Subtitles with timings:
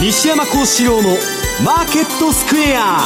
[0.00, 1.10] 西山孝四郎の
[1.62, 3.00] マーケットスクエア。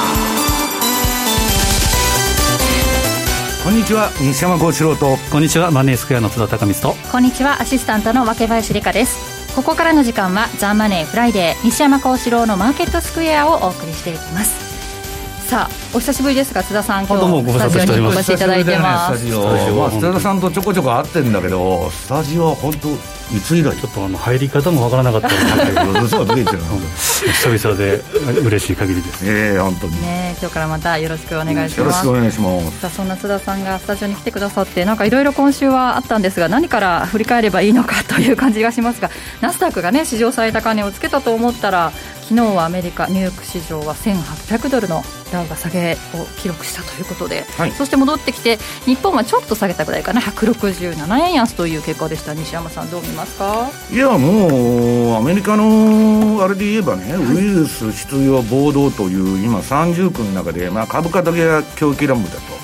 [3.65, 5.17] こんにちは西山孝四郎と。
[5.33, 7.11] こんにちはマネースクエアの津田隆光と。
[7.11, 9.57] こんにちはアシスタントの若林理香です。
[9.57, 15.49] ここからの時間はザ・マネーフライデー西山孝四郎のマーケットスクエアをお送りしていきます。
[15.49, 22.89] さあお久しぶりですが津田さん今日スタジオにお越しいただいてます、ね、スタジオ、まあ、津田さんとちょこちょこ会ってるんだけどスタジオは本当
[23.33, 25.75] いつ以来ちょっとあの入り方もわからなかったので。
[27.25, 28.03] 久々で
[28.41, 29.25] 嬉しい限りです。
[29.25, 30.03] ええ本当に。
[30.03, 32.81] ね今日からまたよろしくお願いします、よろしくお願いします。
[32.81, 39.11] さあそんな津田さんがスタジオに来てくださってなんかいろいろ今週はあったんですが何から振り返ればいいのかという感じがしますが
[39.41, 41.93] ナスダックがね史上最高値をつけたと思ったら
[42.25, 48.57] 昨日はアメリカニューヨーク市場は1800ドルのダウが下げを記録したということで、はい、そして戻ってきて
[48.87, 50.21] 日本はちょっと下げたぐらいかな。
[50.23, 52.33] 167円安という結果でした。
[52.33, 53.69] 西山さんどう見ますか？
[53.93, 62.63] いやもうアメリカのあれで言えばね、はい、ウイルス出用暴動という今30区の中で、まあ、株価だけが狂気乱舞だと、はい、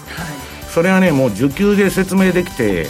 [0.71, 2.87] それはねもう需給で説明できて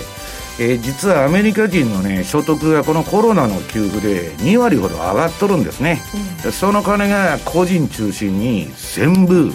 [0.60, 6.02] えー、実はアメリカ人の、ね、所得がこのコロナの給付で2割ほど上がっとるんですね、
[6.44, 9.52] うん、その金が個人中心に全部、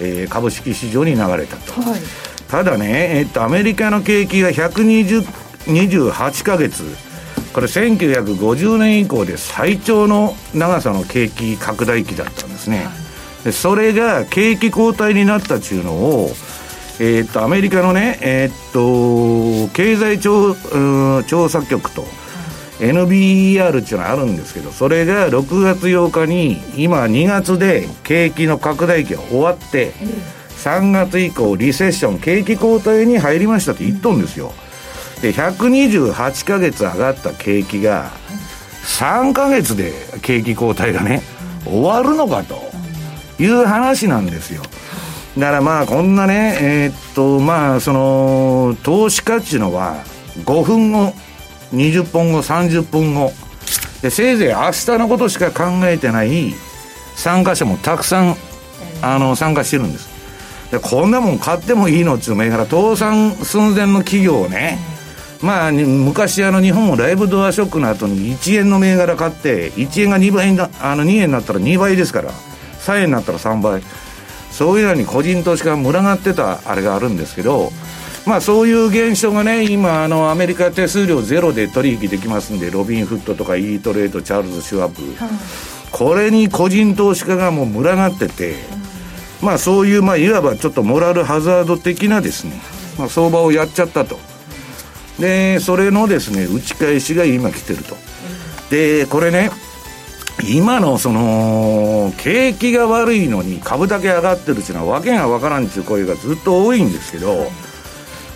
[0.00, 2.00] えー、株式市場に流れたと、はい、
[2.48, 6.84] ただね、えー、っとアメリカの景気が128か月。
[7.52, 12.90] これ1950年以降で最長の長さの景気拡大期だったんですね、は
[13.40, 16.28] い、でそれが景気後退になったっていうのを
[16.98, 20.54] えー、っとアメリカのね、えー、っと経済調
[21.24, 22.04] 調査局と
[22.80, 29.92] NBER っていうのがあるんですけどそれが6月8日に今2月で景気の拡大期が終わって、
[30.58, 34.52] 3月以降リセッション景気後退に入りましたって言っとんですよ。
[35.22, 38.10] で128か月上がった景気が
[38.98, 41.22] 3か月で景気後退がね
[41.64, 42.62] 終わるのかと
[43.42, 44.62] いう話なんですよ
[45.38, 50.02] だからまあこんなねえー、っとまあその投資家っていうのは
[50.44, 51.12] 5分後
[51.72, 53.32] 20分後30分後。
[54.02, 56.54] でせいぜい明日のことしか考えてない
[57.14, 58.36] 参加者もたくさん
[59.02, 60.08] あの参加してるんです。
[60.70, 62.66] でこんなもん買ってもいいのっつう銘柄。
[62.66, 64.78] 倒産寸前の企業をね
[65.42, 70.48] まあ昔あの日本もライブドアショックの後に1円の銘柄買って1円が2倍
[70.80, 72.30] あの2円になったら2倍ですから
[72.80, 73.82] 3円になったら3倍
[74.56, 77.72] そういうのに個人投資家が群がってたあれがあるんですけど、
[78.24, 85.02] まあ、そういう現象がね今あのアメリカ手数料ゼロで取引できますんでロビンフットとかイートレードチャールズ・シュワップ、
[85.92, 88.54] これに個人投資家がもう群がってて、
[89.42, 92.58] まあ、そういう、まあ、いわばちょっとモラルハザード的なですね、
[92.98, 94.18] まあ、相場をやっちゃったと。
[95.20, 97.94] でそれのですね打ち返しが今来てると。
[98.70, 99.50] でこれね
[100.44, 107.46] 今のその景気が悪いのに株だけ上がってるっていうのは訳が分からんっていう声がずっと多いんですけど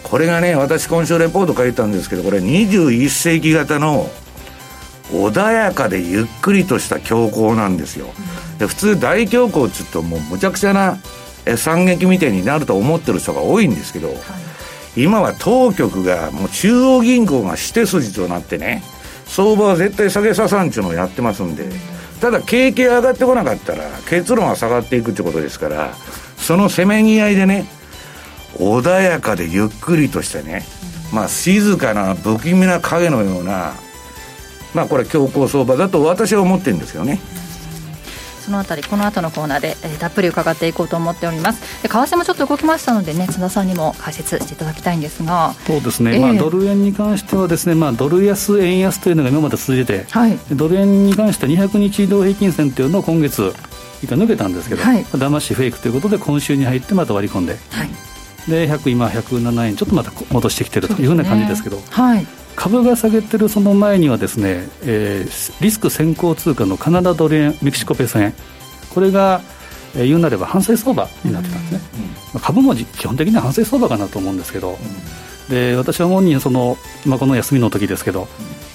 [0.03, 4.09] これがね私今週レポート書いたんですけどこれ21世紀型の
[5.13, 8.07] 穏やかでゆっくりとした強行なんですよ。
[8.59, 10.99] で普通大恐慌っつうともうむちゃくちゃな
[11.57, 14.15] 惨劇みたいになると思ってる人が多いんですけど、
[14.97, 18.83] 今は当局がもう中央銀行が指定筋となってね
[19.27, 21.69] 相場は絶対下げささんちゅうのをやってますんで、
[22.21, 25.95] ただ景気が上がってこなかったら結論は下がっていくってことですから
[26.37, 27.67] そのせめぎ合いでね
[28.57, 30.65] 穏やかでゆっくりとしてね、
[31.13, 33.75] まあ静かな不気味な影のような
[34.75, 37.21] まあこれ強硬相場だと私は思ってるんですよね。
[38.51, 41.83] そのあたりこの後のコーナーで、えー、たっぷり伺っていこうと思っております。
[41.85, 45.55] で為替もちょっと動きましたのでね津田さんにも解説していただきたいんですが。
[45.69, 53.55] そうですね、えー、まあ、ドル円に関してはですね、まあ、ドル安円安というのが今まで続いてて、はい、ドル円に関しては200日移動平均線というのを今月
[54.03, 57.91] 以下抜けたんですけど、はい、騙しフェイクということで今週に入ってまた割り込んで、はい、
[58.51, 62.27] で100今107円ちょっとまた戻してきてるというふうな感じですけど、ね、はい
[62.61, 68.35] 株が下げてるその前にはですね、えー、リスク先行通貨のカナダドル円メキシコペソ円。
[68.93, 69.41] これが、
[69.97, 71.81] えー、言うなれば反省相場になってたんですね、
[72.35, 76.77] うん、株も基本的には反省相場かなと思うんですけど、うん、で私は主にその、
[77.07, 78.29] まあ、この休みの時ですけど、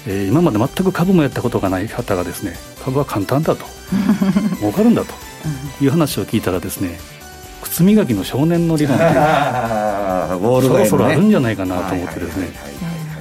[0.06, 3.66] うん、えー、今まで全く株もやったことがない方がですね株は簡単だと
[4.58, 5.14] 儲かるんだと
[5.80, 6.98] いう話を聞いたらですね
[7.62, 12.48] 靴磨きの少年の理論って そろそろあるんじゃないかなと思ってですね、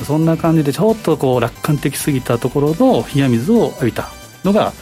[0.06, 4.10] そんな感じでちょっとこう楽観的すぎたところの冷や水を浴びた
[4.44, 4.74] のが、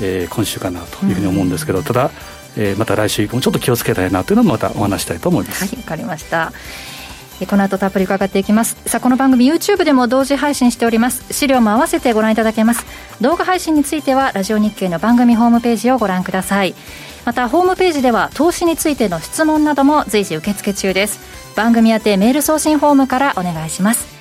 [0.00, 2.10] えー、今週かなというふうに思うんですけど、ただ、
[2.56, 5.64] えー、また来週以降もちょっと気をつけたいなというのもまたお話したいと思います。
[5.64, 6.52] はいわかりました。
[7.48, 8.76] この後たっぷり伺っていきます。
[8.84, 11.32] さあこの番組 YouTube でも同時配信しております。
[11.32, 12.84] 資料も合わせてご覧いただけます。
[13.22, 16.74] 動画配信についてはラジオ日経の番組ホームページをご覧ください。
[17.24, 21.18] またホームページでは投資についての質問なども随時受付中です。
[21.56, 24.19] 番組宛てメール送信フォームからお願いします。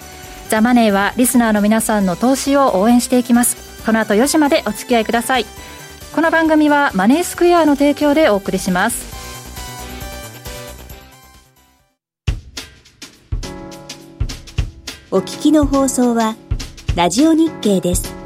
[0.50, 3.84] ザ・マネーはリスナーの皆さんの投資を応援していきます。
[3.86, 5.46] この後4時までお付き合いください。
[6.16, 9.08] この番組はマネースクエアの提供でお送りします。
[15.12, 16.36] お聞きの放送は
[16.96, 18.19] ラジオ日経です。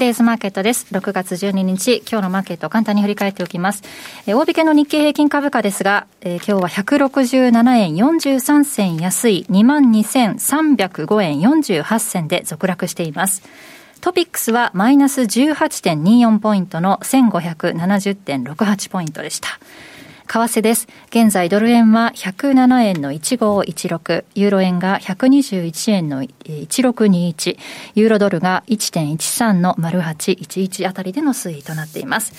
[0.00, 0.86] デイズマーケットです。
[0.94, 3.82] 6月12日、今日のマーケットを簡単に振り返っておきます。
[4.26, 13.42] えー、大引けの日経平均株価ですが、えー、今日は167円43銭安い22,305円48銭で続落しています。
[14.00, 19.60] トピックスはマイナス18.24ポイントの1570.68ポイントでした。
[20.30, 20.86] 為替です。
[21.08, 27.58] 現在ドル円は107円の1516、ユーロ円が121円の1621、
[27.96, 32.32] ユーロドルが1.13の0811あたりでの推移となっています。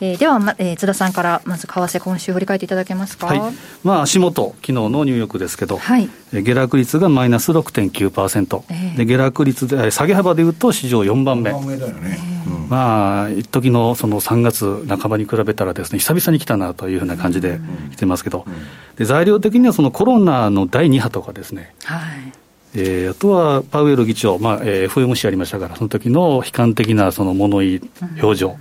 [0.00, 3.40] えー、では、まえー、津田さんからまず為替今週振り返っていただけますか、はい。
[3.82, 17.58] まあ、足元昨日のニューヨークですけど、はい、下落率がマイナス6.9%、えー、で下落率で下げ幅でいうと史上4番目、番目だよね、うん、まあ一時のその3月半ばに比べたらですね久々に来たなというふうな感じで
[17.92, 18.52] 来てますけど、うん。
[18.52, 18.60] うん、
[18.96, 22.32] で材料的にはそのコロナの第2波とかですね、はい。
[22.74, 27.80] えー、あとはパウエル議長、まあえー、FOMC ありましたから、その時の悲観的なその物言い
[28.20, 28.56] 表情、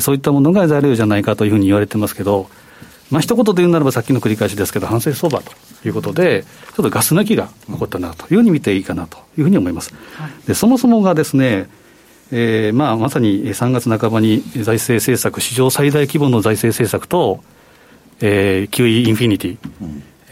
[0.00, 2.48] そういったものが材料じゃないかというふうに言われてますけど、
[3.10, 5.52] まあ一言で言うならばさっきの繰り返しですけど、反省相場と
[5.86, 9.94] いうことで、ちょっとガス抜きが起こったなというふうに見ていいかなというふうに思います。
[10.46, 11.68] でそもそもがですね、
[12.32, 17.40] えーまあ、まさに3月半ばに財政政策、史上最大規模の財政政策と、
[18.20, 19.58] えー、QE インフィニティ、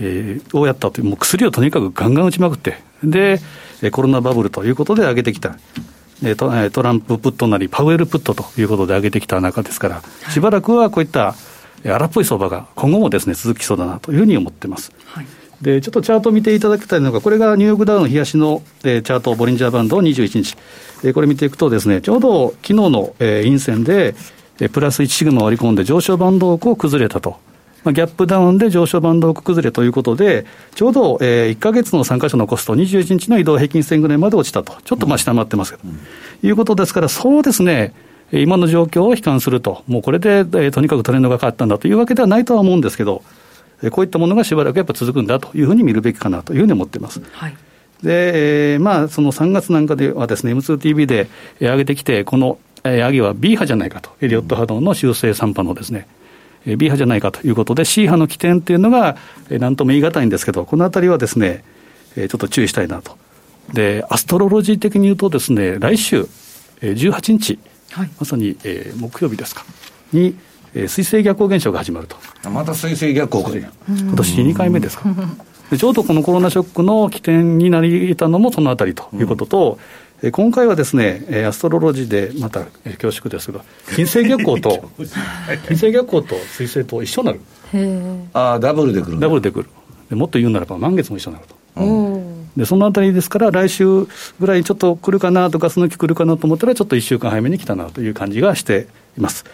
[0.01, 3.41] えー、をやったという、もう薬をとにかくガンガン打ちまくって、で、
[3.93, 5.57] コロナバブルということで上げてきた。
[6.37, 11.35] トトランププットなり、パウエルプットということで上げてきた中ですから、しばらくはこういった
[11.85, 14.93] 荒っぽい相場が今後もですね続きそうだなというふうに思ってます。
[15.07, 15.27] はい。
[15.61, 20.57] でちょっとチャートを見ていただきたいのが、これがニューヨークダウの冷やしの、えー、チャート、ボリンジャーバンド21日、
[21.05, 24.15] えー、これ見ていくとですね、ちょうど昨日の、えー、陰線で、
[24.61, 27.37] えー、プラス1シグマ割り込んで上昇バンドを崩れたと
[27.85, 35.99] まあ、ギャップダウンで上昇バンド崩れということで、ちょうど、えー、1か月の参加者のコスト、21日の移動平均線ぐらいまで落ちたと、ちょっとまあ下回ってますけど、うん、
[36.43, 37.95] いうことですから、そうですね、
[38.33, 43.23] 今の状況を悲観すると、もうこれで、えー、とにかくトレンドが変わったんだというわけではないとは思うんですけど、
[43.83, 47.21] えー、こういったものがしばらくやっぱ続くんだというふうに見るべきかなというふうに思っています。
[47.33, 47.57] はい。
[48.03, 51.29] で、えー、まあ、その3月なんかではですね、M2TV で
[51.61, 56.07] 上げてきて、この上げは B 波じゃないかと、エリオット波動の修正3波のですね、
[56.67, 59.17] B 波じゃないかということで、C 波の起点っていうのが、
[59.51, 61.65] なんとも言い難いんですけど、このあたりはですね、
[62.15, 63.17] ちょっと注意したいなと。
[63.73, 66.27] で、アストロロジー的に言うとですね、来週、
[66.81, 67.59] 18日、
[67.91, 69.65] はい、まさに、えー、木曜日ですか、
[70.13, 70.35] に、
[70.75, 72.17] えー、水星逆行現象が始まると。
[72.51, 73.51] また水星逆行
[73.89, 75.05] 今年2回目ですか。
[75.71, 79.79] でちょうどこのコロナショックの起点になり得たのもそのあたりということと、うん、
[80.33, 82.65] 今回はですね、アストロロジーでまた
[83.01, 83.63] 恐縮ですけど、
[83.95, 84.91] 金星逆行 と、
[85.67, 87.41] 金星逆行と水星と一緒になる。
[88.33, 89.69] ああ、ダブルでくるダブルでくる
[90.09, 90.17] で。
[90.17, 91.55] もっと言うならば満月も一緒になると。
[91.77, 93.85] うんでそのあたりですから、来週
[94.39, 98.87] ぐらいちょっと来るかなと、ガス抜き来るかなと思ったら、ちょっと1週間早めに来たなという感じがして
[99.19, 99.45] います。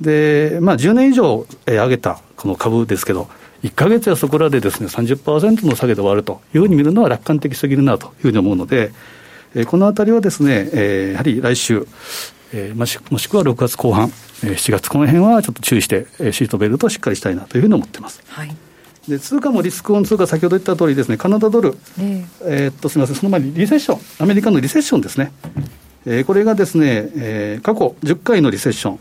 [0.00, 3.28] で、まあ、10年以上上げたこの株ですけど、
[3.64, 8.92] 1か月やそこらでですね30%の下げで終わるというふうに見るのは楽観的すぎるなというふうに思うので、
[9.54, 11.86] えー、このあたりはですね、えー、やはり来週、
[12.52, 14.12] えー、もしもしくは6月後半、
[14.44, 18.22] えー、7月、この辺はちょっと注意して、えー、シートベルトをしっかりしたいなというふうに思ってます。
[18.28, 18.56] はい
[19.08, 25.30] で通貨もリスクオン通貨、先ほど言った通りですね、カナダドル、ええー、っとすみません、その前にリセッション、アメリカのリセッションですね、
[26.06, 28.98] えー、これがですね、えー、過去10回のリセッション。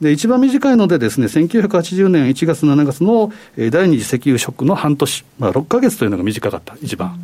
[0.00, 3.32] で、一番短いのでですね、1980年1月、7月の
[3.70, 7.20] 第二次石油ショックの半年、まあ、6か月というのが短かった、一番。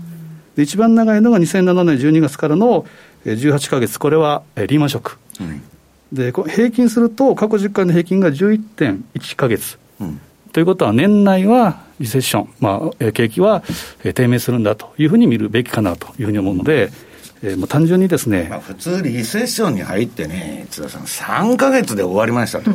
[0.57, 2.87] で、一番長いのが2007年12月からの
[3.25, 5.19] 18か月、これはリーマンショック。
[5.41, 5.63] うん、
[6.13, 9.79] で、平均すると、過去10回の平均が11.1か月。
[10.01, 10.21] うん
[10.57, 13.63] ということは、年内はリセッション、まあ、景気は
[14.15, 16.91] 低迷するんだというふうに見るべきかなというふうに思うので、
[17.43, 22.71] えー、もう単純にですね、まあ、普通、リセッションに入ってね、津田さん、3か月で終わりましたと、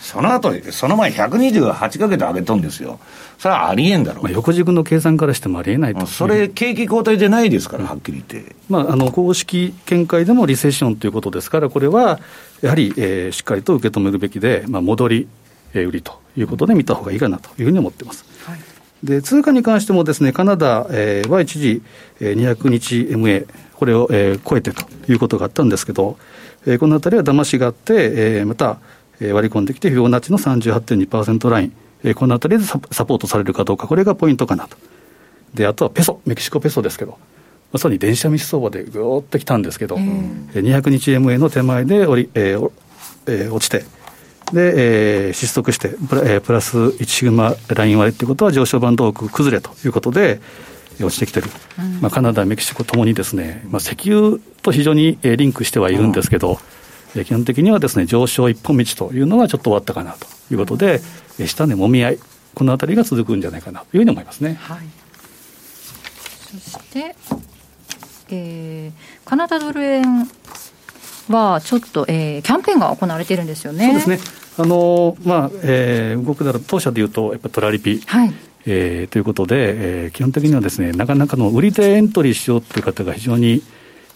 [0.00, 2.98] その後その前、128か月上げとんですよ、
[3.38, 6.06] それはありえんだろう、まあ、横軸の計算からしてもありえないと。
[6.06, 8.56] それ、景気後退じゃないですから、はっきり言って。
[8.68, 12.20] まあ、あの公式見解でもリセッションということですから、これは
[12.62, 15.28] やはり、えー、しっかりと受け止めるべきで、まあ、戻り、
[15.74, 18.24] えー、売りということで見たほうがいいかなというふうに思ってます。
[18.44, 18.58] はい。
[19.04, 21.82] で通貨に関してもですね、カナダ、えー、は一時、
[22.20, 23.46] えー、200日 MA、
[23.80, 26.18] これを、えー、超えてということがあったんですけど、
[26.66, 27.94] えー、このあたりは騙しがあって、
[28.38, 28.78] えー、また、
[29.20, 31.72] えー、割り込んできて、フィボナッチの38.2%ライン、
[32.04, 34.76] えー、このあたりでサポートされるかどうか、これがポイントかなと。
[35.54, 37.16] で、あとはペソ、メキシコペソですけど、
[37.72, 42.72] まさに電車道相場でぐーっときたんですけど、えー、200日 MA の手前で折り、えー
[43.28, 43.86] えー、落ちて、
[44.52, 50.40] で、えー、失速してプラ、えー、プラス1シグマライン割りということは上昇バンド多く崩れということで、
[51.04, 56.58] 落ちてきてる、うん、まあ、カナダ、メキシコともにですね、まあ、石油と非常にリンクしてはいるんですけど、
[57.16, 61.00] うん、基本的にはですね上昇一本道というのはちょっと終わったかなということで、
[61.38, 62.18] うん、下値もみ合い、
[62.54, 64.58] このあたりが続くんじゃないかなというふうに思いますね。
[64.60, 64.78] はい、
[66.50, 67.16] そして、
[68.30, 70.28] えー、カナダドル円
[71.28, 73.86] はちょっと、えー、キャンペーンが行われているんですよね。
[73.86, 74.40] そうですね。
[74.58, 78.34] あのまあえー、動くなら当社でいうと、やっぱトラリピ、はい
[78.66, 83.62] えー、ということで、えー、基本的にはですね、なかなかの売り手エントリーしようという方が非常に、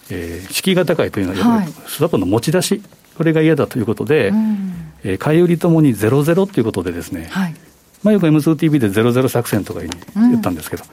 [0.09, 2.81] えー、敷居が高いというのは、はい、スワップの持ち出し、
[3.17, 7.55] これが嫌だということで、うん、えー、買い売りともにゼロゼロということでですね、はい、
[8.03, 9.89] まあ、よく M2TV でゼロゼロ作戦とか言
[10.37, 10.89] ったんですけど、うん、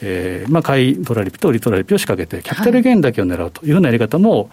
[0.00, 4.48] えー、まあ、買いトラリピと売りトラリピを仕掛けて、キャピタルゲインだけを狙うというようなやり方も、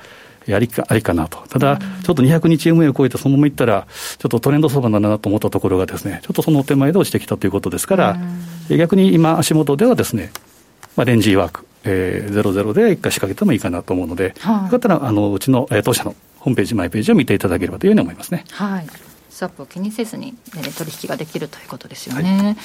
[0.46, 8.18] やりかありかなと、ただ、ちょっと200日 MA を超えて、そのままいったら、ちょっとトレンド相場だなと思ったところがですね、ちょっとその手前で落ちてきたということですから、
[8.70, 10.32] 逆に今、足元ではですね、
[10.96, 18.32] まあ、レンジワーク、えー、00で一回仕掛けてもいいかなと思うので、はい、よかったら、あのうちの、えー、当社のホームページ、マイページを見ていただければというふうに思います。
[18.32, 18.46] ね。
[18.52, 18.88] はい。
[19.30, 20.36] スワップを気にせずに、ね、
[20.78, 22.38] 取引ができるということですよね。
[22.44, 22.56] はい、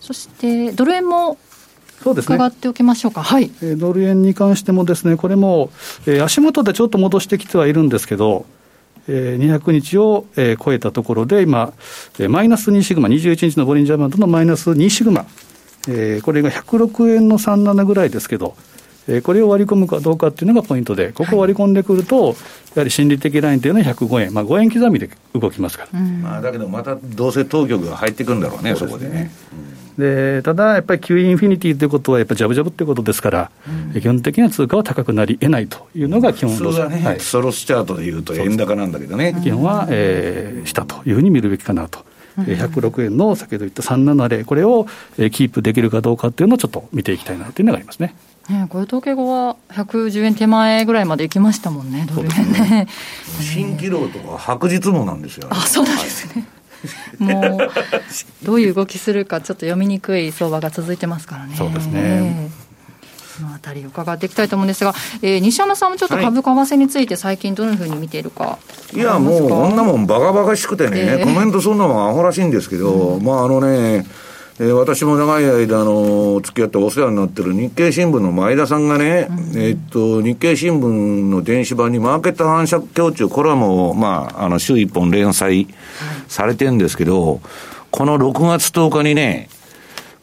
[0.00, 1.38] そしてドル円も
[2.02, 5.70] そうですね、伺っておきましょうか、はい、えドル円に関してもですね、これも、
[6.06, 8.46] えー、足元でちょっと戻してきてはいるんですけど、
[9.08, 11.72] えー、200日を、えー、超えたところで、今、
[12.18, 15.26] えー、マイナス2シグマ、21日のボリンジャーバンドのマイナス2シグマ、
[15.88, 18.56] えー、これが106円の37ぐらいですけど、
[19.08, 22.36] えー、これを割り込むかどうかっていうのがポイントで、ここを割り込んでくると、はい、や
[22.78, 26.00] はり心理的ラインというのは105円、まあ、5円刻みで動きますから。
[26.00, 29.30] まあ、だけど、またどうせ当局が入ってくるんだろうね、そ、ね、こでね。
[29.70, 33.50] うんでただやっぱり Q インフィニティということは、やっぱりジャブジャブということですから、
[33.94, 39.34] うん、基本的には通貨は高くなり得ないというのが基本路線、ねはい、ソロスチャートでいうと円高なんだけどね。
[39.42, 42.04] 基本は、えー、下というふうに見るべきかなと。
[42.36, 44.86] 106円の先ほど言った370、これを
[45.16, 48.14] キープできるかどうかっていうのをちょっと見ていきたいなというのがありますね。
[48.48, 52.86] ね、こういう統計後は110円手前ぐらいまで行きましたもんね、ドル円ね。
[53.40, 56.46] 新規労とか白日もなんですよ、ね、あ、そうなんですね。
[57.18, 57.70] もう、
[58.44, 61.54] どういう動きするか、ちょっと読みにくい相場が続いてますからね。
[61.56, 62.50] そうですね。
[63.36, 68.58] このあたり伺っていきたいと思うんですが、えー、西山さんもちょっと株為替について最近どのふうに見ているか、
[68.94, 74.06] い、やもうこんなもんバカバカしくてね、えー、コメントそんなもんアホらしいんですけど、うん、まああのね
[74.58, 85.68] えー、私も長い間、あの、付き合ってお世話になってる日経新聞の前田さんがね、うん、えっと、日経新聞の電子版にマーケット反射協調コラムを、まあ、あの、週一本連載
[86.28, 87.42] されてるんですけど、
[87.90, 89.50] この6月10日にね、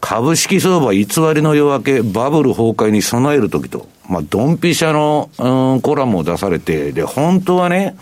[0.02, 7.96] 株式相場偽りの夜明け、バブル崩壊に備えるときと、まあ、ドンピシャの、うん、コラムを出されて、で、本当はね、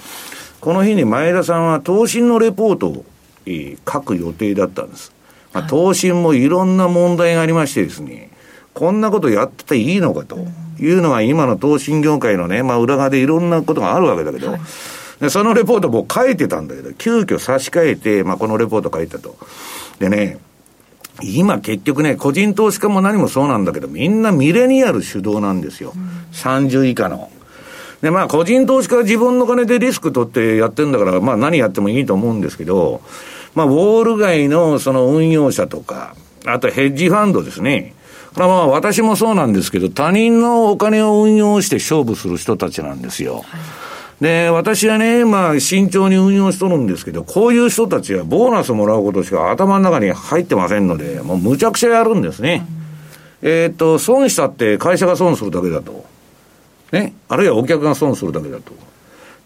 [0.61, 3.05] この日に前田さんは投信のレポートを、
[3.45, 5.11] えー、書く予定だったんです。
[5.53, 8.29] まあ、投信もいろんな問題がありましてですね、
[8.73, 10.37] こんなことやってていいのかと
[10.79, 14.61] いうのが今の投信業界のね、まあ裏側でいろんなことがあるわけだけど、はい、
[15.19, 19.35] でそのレポートも書いてたんだけど、急遽差し替えて、まあこのレポート書いたと。
[19.99, 20.39] でね、
[21.21, 25.93] 今結局ね、個人投資家も何もそうなんだけど、みんなミレニアル主導なんですよ。
[25.95, 27.29] うん、30以下の。
[28.01, 33.01] で、まあ個人投資家は自分の金でリスク取ってやってるんだから、まあ何やってもいいと思うんですけど、
[33.55, 36.15] まあ、ウォール街のその運用者とか、
[36.45, 37.93] あとヘッジファンドですね。
[38.33, 43.43] これはまあ私もそうなんですけど、他人のお金を運用して勝負する人たちなんですよ。
[43.45, 43.81] はい
[44.21, 52.67] で、私はね、まあ、慎重に運用しとるんですけど、こういう人たちはボーナスもらうことしか頭の中に入ってませんので、もうむちゃくちゃやるんですね。
[53.41, 56.05] うん、えっ、と、損したって会社が損するだけだと。
[56.91, 57.15] ね？
[57.29, 58.73] あるいはお客が損するだけだと。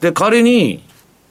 [0.01, 0.83] で、仮に、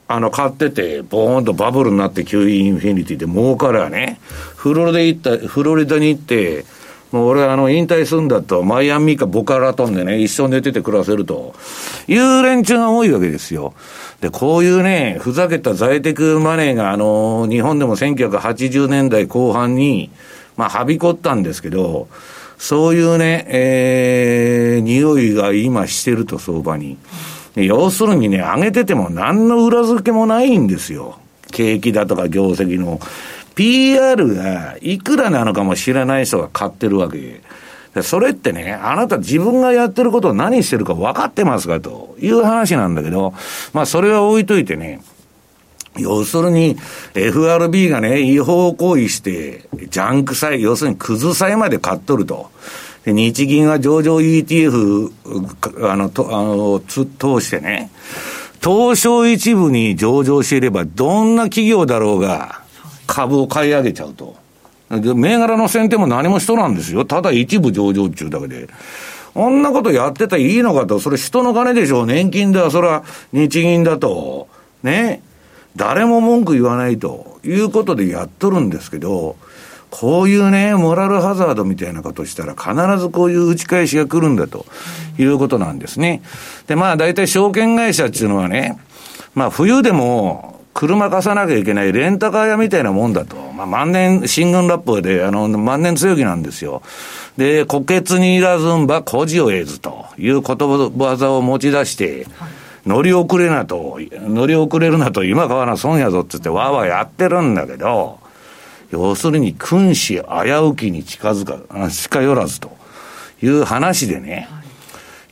[0.07, 4.19] あの、買ってて、ボーンとバブルになって QE インフィニティで儲かるわね、
[4.55, 6.65] フロリダ行った、フロリダに行って、
[7.11, 11.55] もう俺あの、引退するんだと、マイアミかボカラトンでね、一生寝てて暮らせると、
[12.07, 13.73] いう連中が多いわけですよ。
[14.21, 20.11] で、こういうね、ふざけた在宅マネーが、あの、日本でも1980年代後半に、
[20.55, 22.07] まあ、はびこったんですけど、
[22.57, 26.97] そういうね、えー、匂いが今してると、相場に。
[27.55, 31.17] 要するにね、上げてても何の裏付けもないんですよ。
[31.51, 32.99] 景気だとか業績の。
[33.55, 37.41] PR がいくらなのかも知らない人が買ってるわけ。
[38.03, 43.33] それってね、あなた自分がやってることを何してるか分かってますかという話なんだけど、
[43.71, 45.01] まあそれは置いといてね、
[45.97, 46.75] 要するに
[47.13, 52.51] FRB がね、違法行為して、ジャンク債、要するにクズ債まで買っとると。
[53.05, 55.11] で日銀は上場 ETF、
[55.87, 57.05] あの、とあの通
[57.39, 57.91] してね、
[58.63, 62.61] 東証一部に上場していれば、どんな企業だろうが、
[63.05, 64.35] 株を買い上げちゃうと。
[64.89, 67.05] 銘柄の選定も何もしとなんですよ。
[67.05, 68.67] ただ一部上場中だけで。
[69.35, 70.99] こんなことやってたらいいのかと。
[70.99, 72.05] それ人の金でしょ。
[72.05, 72.71] 年金だ。
[72.71, 74.47] それは日銀だと。
[74.81, 75.21] ね。
[75.75, 79.35] 誰も文句言わないということでやっとるんですけど、
[79.91, 84.65] こういうね、モラルハザードみたいなことしたら必ずこういう打ち返しが来るんだと
[85.17, 86.21] いうことなんですね。
[86.67, 88.77] で、まあ大体証券会社っていうのはね、
[89.33, 93.37] まあ冬でも車貸さなきゃいけないレンタカー屋みたいなもんだと。
[93.53, 96.81] まあ万年、新軍ラップで、あの、万年強気なんですよ。
[97.37, 102.27] で、虎穴にいらずんば孤児を得ずということわざを持ち出して、
[102.85, 108.19] 乗り遅れなと、乗り遅れるなと、今買わな損やぞって言ってわーわーやってるんだけど、
[108.91, 112.75] 要するに君子危うきに近づか、近寄らずと
[113.41, 114.65] いう話でね、はい、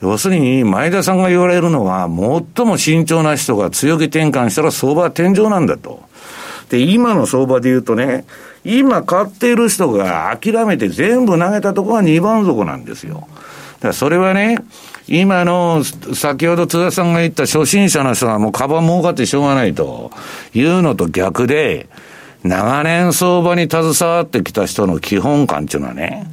[0.02, 2.08] 要するに前田さんが言われるのは、
[2.56, 6.02] 最も慎重な人が強気転換したら相場は天井なんだと。
[6.70, 8.26] で、今の相場で言うとね、
[8.66, 13.28] 今買っている人が諦めて全部投げたところは2番底なんですよ。
[13.76, 14.58] だからそれはね、
[15.08, 20.12] 今の、先ほど津田さんが言った初心者の人はもうカバン儲かってしょうがないと
[20.54, 21.88] いうのと逆で、
[22.44, 26.28] 長年相場に携わってきた人の基本感っていうのはね、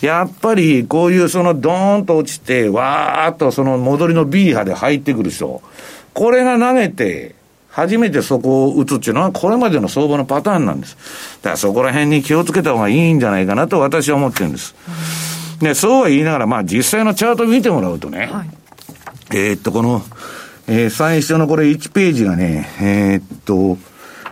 [0.00, 5.62] やっぱりこういうそのドーンと落ちて、わーっとその戻りの B 波で入ってくる人、
[6.14, 7.34] これが投げて、
[7.68, 10.96] 初めてそこを打つっていうのは、これまでの相場のパターンなんです。
[11.42, 14.74] だからそこら辺に気をつけた方がいいんじゃないかなと私は思ってるんです。
[15.60, 18.50] で、そうは言いながら、まあ実際のチャート見てもらうとね、はい、
[19.32, 20.02] えー、っと、この、
[20.66, 23.78] えー、最初のこれ1ページがね、えー、っと、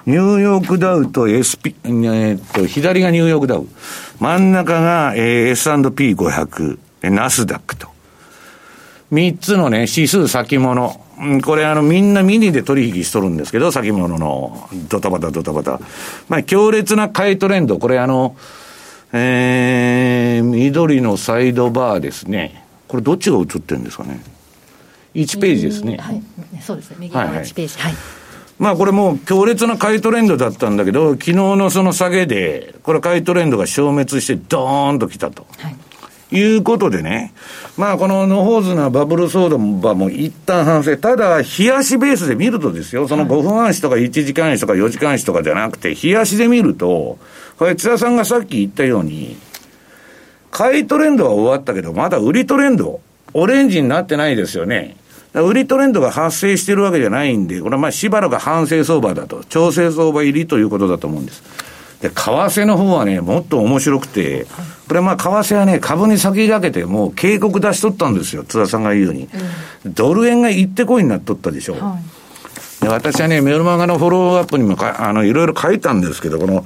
[0.09, 3.66] ニューヨークダウと SP、えー、っと、左がニューヨークダウ。
[4.18, 6.79] 真ん中が、えー、S&P500、
[7.11, 7.88] ナスダックと。
[9.11, 10.99] 三つのね、指数先物。
[11.44, 15.79] これあの、みんなミニで取引しとるんですけど、先物の、ドタバタドタバタ。
[16.31, 17.79] まあ、強烈な買いトレンド。
[17.79, 18.35] これあの、
[19.12, 22.64] えー、緑のサイドバーですね。
[22.88, 24.23] これどっちが映ってるんですかね。
[25.14, 25.99] 1ページですね。
[25.99, 26.23] はい。
[26.62, 26.97] そうですね。
[26.99, 27.75] 右側1ページ。
[27.79, 28.18] はい、はい
[28.59, 35.47] まあこれもう強烈な買いトレンドだったんだけど、昨日のその下げで、これ買いトレンドが消滅してドーンと来たと。
[35.59, 35.77] はい
[36.31, 37.33] いうことでね、
[37.77, 40.97] まあこの野放図なバブル相場も一旦反省。
[40.97, 47.18] ただ、冷やしベースで見るとですよ、その5分足とか1時間足とか4時間足とかじゃなくて、冷やしで見ると、
[47.59, 49.38] これ津田さんがさっき言ったように、
[50.51, 53.01] 買いトレンドは終わったけど、まだ売りトレンド、
[53.33, 54.97] オレンジになってないですよね。
[55.35, 61.43] 売りトレンドが発生してるわけじゃないんで、これはまあしばらく反省相場だと、調整相場入りということだと思うんです。
[62.01, 64.47] で、為替の方はね、もっと面白くて、
[64.88, 69.29] これまあ為替はね、株に先駆けてもう警告出しとったんですよ、津田さんが言うように。
[69.85, 71.75] うん、ドル円が行ってこいになっとったでしょ。
[71.75, 71.99] は
[72.81, 76.64] い、で私はね、メルマガのフォローアップにもかあのいろいろ書いたんですけど、この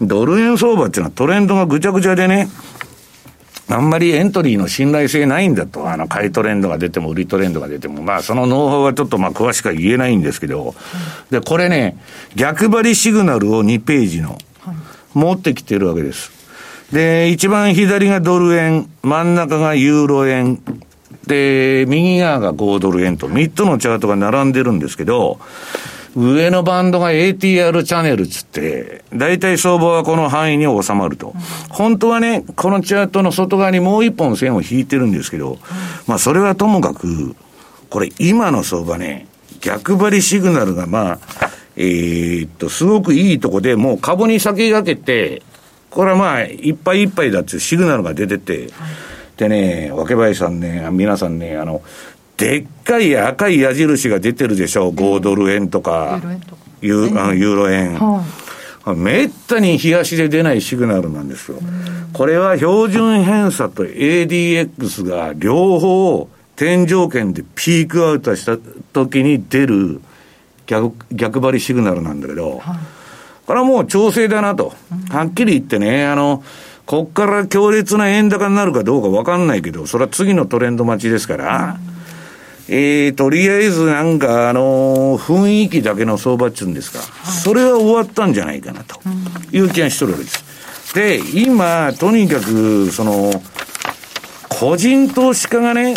[0.00, 2.48] ドル円相場っていうのはトレンドがぐちゃぐちゃでね、
[3.68, 5.90] あんまりエントリーの信頼性ないんだと。
[5.90, 8.02] あの、買いトレンドが出ても、売りトレンドが出ても。
[8.02, 10.74] まあ、そのノウハウはちょっとまあ、詳しくは言えないんですけど。
[11.30, 11.96] で、これね、
[12.34, 14.38] 逆張りシグナルを2ページの、
[15.14, 16.32] 持ってきてるわけです。
[16.92, 20.60] で、一番左がドル円、真ん中がユーロ円、
[21.26, 25.38] で、右側が5ドル円と、3つのチャートが並んでるんですけど、
[26.14, 31.34] 上のバンドが ATR チャンネルつって、大体相場はこの範囲に収まると。
[31.70, 35.58] 本当はね、このチャートの外側にもう一本線を引いてるんですけど、
[36.06, 37.34] まあそれはともかく、
[37.88, 39.26] これ今の相場ね、
[39.60, 41.18] 逆張りシグナルがまあ、
[41.76, 45.42] えー、っと、すごくいいとこで、もう株に先駆けて、
[45.90, 48.68] これはまあ、いっぱいいっぱいだっていうシグナルが出てて、
[49.36, 51.82] でね、若林さんね、皆さんね、あの、
[52.36, 56.20] でっかい赤い矢印が出てるでしょ、5ドル円とか、
[56.80, 57.98] ユーロ円。
[58.96, 61.58] めったに冷やしで出ないシグナルなんですよ。
[62.12, 68.58] これは標準偏差と ADX が両方天井圏でピークアウトした
[68.92, 70.00] 時に出る
[70.66, 72.60] 逆逆張りシグナルなんだけど、
[73.46, 74.72] これはもう調整だなと。
[75.10, 76.42] はっきり言ってね、あの、
[76.84, 81.78] こっから強烈な円高になるかどうか分かんないけど、それは次のトレンド待ちですから、
[82.68, 89.00] えー、とりあえずなんか、あのー、雰囲気だけの相場っちゅうんですか、それは終わったんじゃないかなと
[89.52, 90.94] いう気がしとるわけです。
[90.94, 93.42] で、今、とにかく、その、
[94.48, 95.94] 個人投資家がね、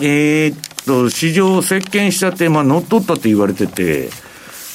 [0.00, 4.08] えー、っと、市場を席巻しちゃって、まあ、乗っ取ったって言われてて、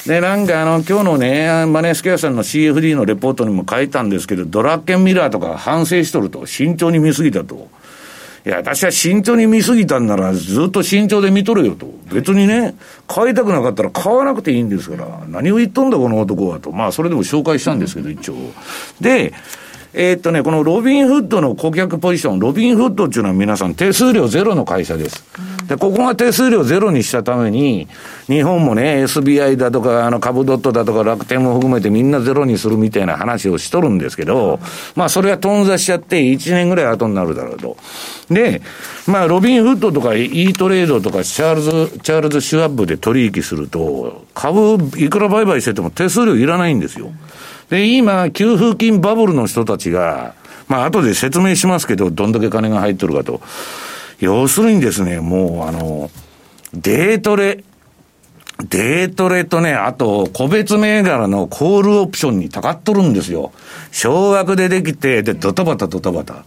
[0.06, 7.68] で、なんかあの、今日のね、マネースケアさんの CFD のレポートにも書いたんですけど、ドラッケンミラーとか反省しとると、慎重に見すぎたと。
[8.46, 11.88] いや、私は慎重に見すぎたんなら、ずっと慎重で見とるよと。
[12.14, 12.76] 別にね、
[13.08, 16.72] 買いたくなかったら買わなくていいんですから、何を言っとんだ、この男はと。
[16.72, 18.36] まあ、それでも紹介したんですけど、一応。
[19.02, 19.34] で、
[19.98, 25.24] えー、っとね、このロビンフッドの顧客ポジション、ロビンフッドっていうのは皆さん手数料ゼロの会社です。
[25.68, 27.88] で、ここが手数料ゼロにしたために、
[28.28, 34.60] 日本もね、SBI だとか、あの、株ドットだとか楽天も含めてみんなゼロにするみたいな話をしとるんですけど、
[34.96, 37.78] まあ、それは頓挫しちゃって1年ぐらい後になるだろうと。
[38.30, 38.62] で、
[39.08, 47.12] まあ、ロビンフッドとか E トレードとかチャールズ、チャールズ・シュワッブで取引すると、株いくら売買してても手数料いらないんですよ。
[47.70, 50.36] で、今、給付金バブルの人たちが、
[50.68, 53.42] まあ、後で説明しますけど、どんだけ金が入ってるかと。
[54.20, 56.10] 要するにですね、もう、あの、
[56.74, 57.64] デートレ、
[58.70, 63.52] デートレとね、あと、個別銘柄のコールオプションにたかっとるんですよ。
[63.92, 66.46] 少額でできて、で、ドタバタドタバタ。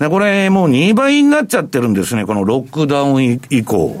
[0.00, 3.96] で、これ、もう2倍になっちゃってるんですね、このロックダウン以降。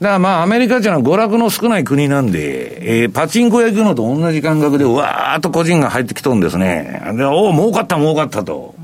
[0.00, 7.00] だからまあ、アメリカっていうのは娯楽の少ない国なんで、えー、パチンコ屋行くのと同じ感覚で、わーっと個人が入ってきとるんですね。
[7.16, 8.74] で、おお、儲かった儲かったと。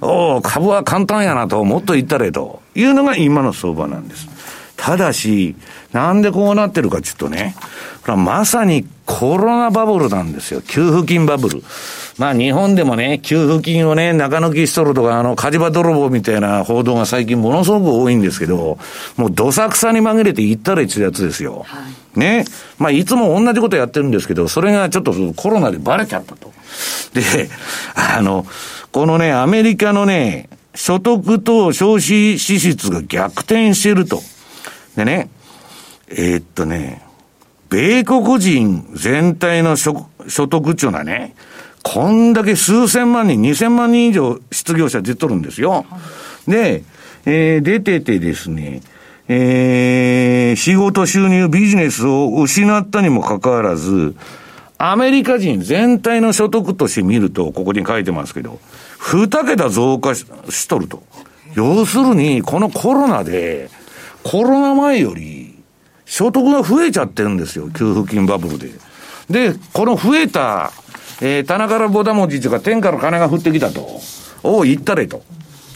[0.00, 4.28] おお、株は簡単やなと、もっと言ったれというのが今の相場なんです。
[4.76, 5.56] ただし、
[5.92, 7.56] なんでこうなってるかちょっとね、
[8.06, 10.60] まさにコロナバブルなんですよ。
[10.60, 11.62] 給付金バブル。
[12.18, 18.78] まあ日本でもね、給付金をね、中抜きしとるとか、あの、火事場泥棒みたいな報道が最近ものすごく多いんですけど、
[19.16, 21.64] もうどさくさに紛れて行ったら一やつですよ。
[21.66, 21.78] は
[22.16, 22.44] い、ね。
[22.78, 26.52] まあいつも同じことやってるんですけど、それがちょっとコロナでバレちゃったと。
[27.14, 27.48] で、
[27.94, 28.44] あの、
[28.92, 34.20] このね、アメリカのね、所得と消費支出が逆転してると。
[34.96, 35.30] でね、
[36.10, 37.07] えー、っとね、
[37.70, 41.34] 米国人全体の所得っていうのはね、
[41.82, 45.86] こんだけ数千万人、2000万人以上失業者出とるんですよ。
[46.46, 46.82] で、
[47.26, 48.80] えー、出ててですね、
[49.28, 54.14] えー、仕事収入、ビジネスを失ったにもかかわらず、
[54.78, 58.58] アメリカ人全体の所得として見ると、ここに書いてますけど、
[58.98, 61.02] 二桁増加しとると。
[61.54, 63.68] 要するに、このコロナで、
[64.22, 65.47] コロナ前より、
[66.08, 68.70] 所得が増えちゃってるんですよ、給付金バブルで。
[69.30, 70.72] で、この増えた
[71.20, 74.00] えー、棚からぼたもちとか天から金が降ってきたと。
[74.42, 75.22] お言ったれと。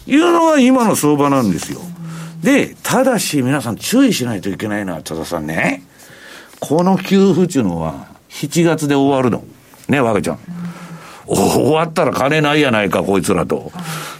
[0.06, 1.80] いうのが今の相場なんですよ。
[2.42, 5.82] で、ただし皆さん注意しないといけないのは、多田さんね。
[6.60, 9.44] この給付っていうのは、7月で終わるの。
[9.88, 10.38] ね、わけちゃん。
[11.26, 13.72] 終わったら金ないやないか、こいつらと。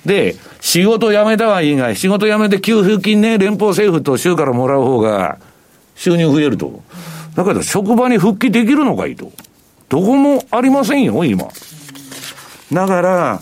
[0.05, 5.39] で、仕事辞めたはいいが、仕事辞めて給付金ね、連邦政府と州からもらう方が
[5.95, 6.83] 収入増えると。
[7.35, 9.33] だけど、職場に復帰できるのかいと。
[9.89, 11.49] どこもありませんよ、今。
[12.73, 13.41] だから、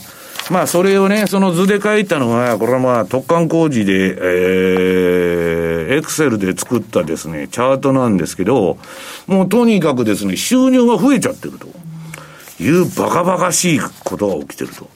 [0.50, 8.76] まあ、それをね、その図で書いたのは、これはまあ、突貫工事で、えー、エクセルで作ったですね、チャートなんですけど、
[9.28, 11.68] もうとにかくですね、収入が増えちゃってると
[12.60, 14.90] いうバカバカしいことが起きてると。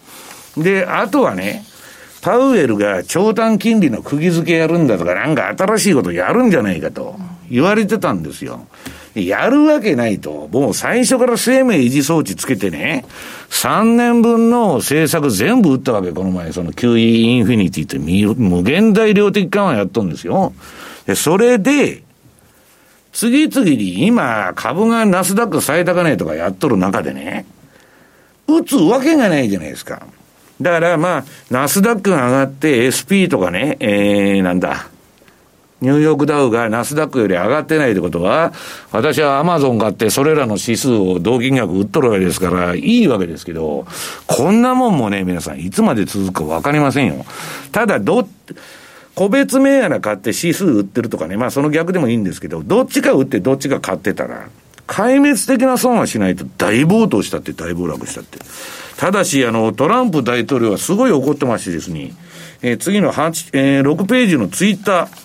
[0.60, 1.64] で、あとはね、
[2.20, 7.16] パウエルが長短金利の釘付けやるんだとか、なんか新しいことやるんじゃないかと
[7.50, 8.66] 言われてたんですよ。
[9.14, 10.48] やるわけないと。
[10.50, 13.04] もう最初から生命維持装置つけてね、
[13.50, 20.52] 3年分の政策全部打ったわけ、この前、その QE インフィニティって無限大量的緩和やっとんですよ。
[21.06, 22.02] で、それで、
[23.12, 27.46] 次々に今、株がナスダック最高値とかやっとる中でね、
[28.48, 30.04] 打つわけがないじゃないですか。
[30.60, 34.88] だからまあ、ナスダックが上がって SP とかね、えー、なんだ、
[35.80, 38.52] ニューヨークダウがナスダックより上がってないってことは、
[38.92, 43.86] 私はアマゾン買ってそれらの指数を同金額売っとるわけですから、いいわけですけど、
[44.26, 47.26] こんなもんもね、皆さん、いつまで続くかわかりませんよ。
[47.72, 48.26] ただ、ど、
[49.14, 54.48] 個別銘柄買って指数売ってるとかね、まあその逆でもいいんですけど、どっちか売ってどっちか買ってたら、
[54.86, 58.38] 壊滅的な損はしないと大暴騰したって大暴落したって。
[58.96, 62.12] ただし、あの、トランプ大統領はすごい怒ってましてですね、
[62.62, 65.23] えー、次の8、えー、6ページのツイッター、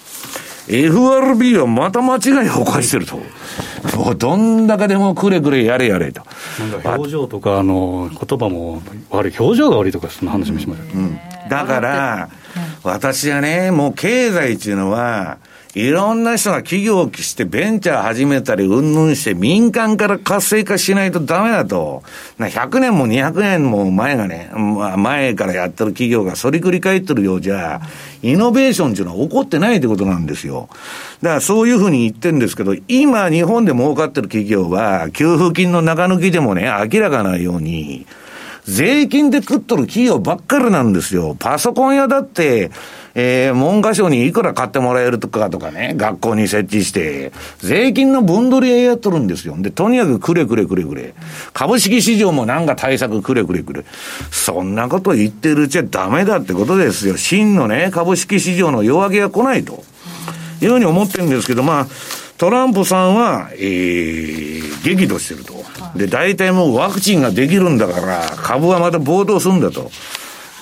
[0.69, 3.17] FRB はまた間違いを犯してると。
[3.97, 6.21] もうどんだけでもくれくれやれやれと。
[6.59, 12.29] なんか表情とか、あの、言葉も悪い、表情が悪いとか、そんな話もしました、うん、だから、
[12.83, 15.37] 私はね、もう経済っていうのは、
[15.75, 22.01] いろんな人が企業をしてベンチャー始めたり、うんぬんして民間から活性化しないとダメだと。
[22.39, 24.49] 100年も200年も前がね、
[24.97, 27.81] 前からやってる企業が反り繰り返ってるようじゃ、
[28.23, 30.69] イノベーションっていうのは起こってないってことなんですよ。
[31.21, 38.07] だからそういうふうに言ってるんですけど、今日本で儲かってる企業は、給付金の中抜きでもね、明らかなように、
[38.65, 41.35] 税金で食っとる企業ばっかりなんですよ。
[41.37, 42.71] パソコン屋だって、
[43.15, 49.55] えー、文科省にいくら買ってもらえるとかとかね、学校に設置して、税金の分取りやっとるんですよ。
[49.57, 51.13] で、とにかくくれくれくれくれ。
[51.53, 53.83] 株式市場もなんか対策くれくれくれ。
[54.31, 57.17] そんなこと言ってるうちはダメだってことですよ。
[57.17, 59.83] 真のね、株式市場の夜明けが来ないと。
[60.61, 61.87] いうふうに思ってるんですけど、まあ、
[62.39, 65.53] トランプさんは、えー、激怒してると。
[65.97, 69.91] で、大体もうワクチンができるんだから、株はまた暴騰するんだと。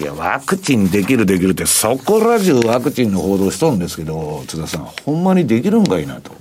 [0.01, 6.31] いや、ワクチンできるできるって、そこら中ワクチンの報道しとるんですけど、津田さん、ほんまにできるんかいなと。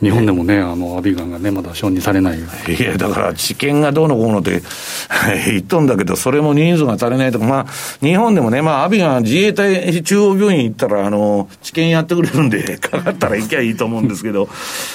[0.00, 2.38] 日本でもね、あの、アビガンがね、まだ承認されない。
[2.38, 4.62] いや、だから、治験がどうのこうのって
[5.50, 7.66] 言っとんだけど、それも人数が足りないとか、まあ、
[8.00, 14.48] 日本でもね、まあ、アビガン自衛隊中央病院行ったら、あの、治験やってくれるんで、 かかったら行きゃいいと思うんですけど、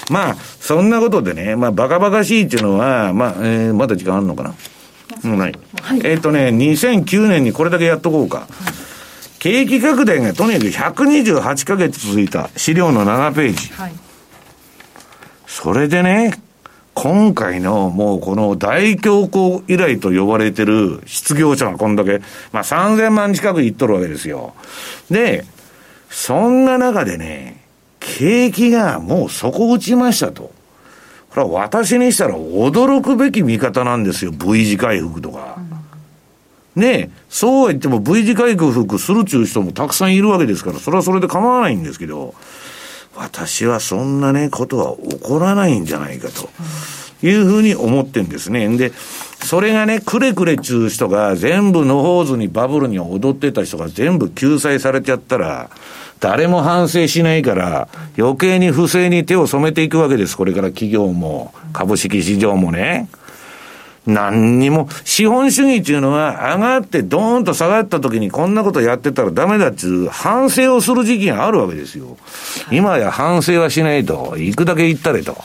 [0.10, 4.54] まあ、そんなことでね、まあ、バカバカしいっていうのは、まあ、えー、まだ時間あるのかな？
[5.24, 5.54] もうない。
[5.82, 8.40] はい、えっ、ー、とね、2009年にこれだけやっとこうか。
[8.40, 8.48] はい、
[9.40, 13.74] 景気拡大がとにかく128ヶ月続いた資料の7ページ。
[13.74, 14.03] はい
[15.54, 16.34] それでね、
[16.96, 24.56] 今回のもうこの大恐慌以来と呼ばれてる失業者がこんだけ、まあ3000万近くいっとるわけですよ。
[25.12, 25.46] で、
[26.10, 27.62] そんな中でね、
[28.00, 30.52] 景気がもう底打ちましたと。
[31.30, 35.60] これは私にしたら驚くべき見方なんですよ、V 字回復とか。
[36.76, 42.34] ねそうは言っても V 字回復するちゅう人もたくさんいるわけですから、それはそれで構わないんですけど、
[43.16, 46.50] 私はそんなね、ことは起こらないんじゃないかと。
[47.26, 48.68] いうふうに思ってんですね。
[48.78, 48.92] で、
[49.42, 55.70] それがね、くれくれちゅう人が全部のほうずにバブルに踊ってた人が全部救済されちゃったら、
[56.20, 60.36] 誰も反省しないから、余計に不正に手を染めていくわけです。
[60.36, 63.08] これから企業も、株式市場もね。
[64.06, 72.18] 何にも、資本主義っていうのは上がってドーンと下がった時にこんなことやってたらダメだっていう反省をする時期があるわけですよ。
[72.72, 75.38] 今や反省はしないと、行くだけ行ったれと。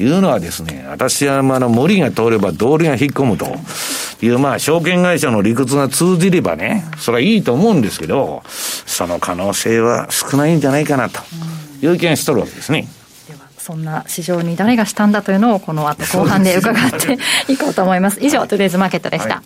[0.00, 3.46] いうのはですね、私はまあの無理が通れば道理が引っ込むと
[4.24, 11.20] いうまあ証券会社の理屈が通じればね、それはいいと思うんですけど、その可能性は少ないんじゃないかなと
[11.82, 12.88] いう気がしとるわけですね。
[13.62, 18.18] そんな市場に誰がしたんだというのをこの後後半で伺って いこうと思います。
[18.20, 19.36] 以上、トゥデイズマーケットでした。
[19.36, 19.44] はい、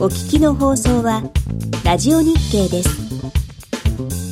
[0.00, 1.22] お聞きの放送は
[1.84, 4.31] ラジオ日経です。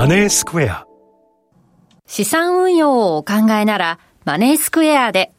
[0.00, 0.86] マネースクエア
[2.06, 5.30] 資産運用をお考えなら、マネースクエアで、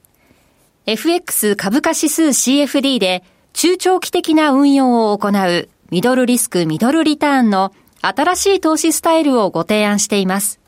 [0.85, 10.59] FX 株価指数 CFD で中長期的な運用を行うミドルリスクミドルリターンの新しい投資スタイルをご提案しています。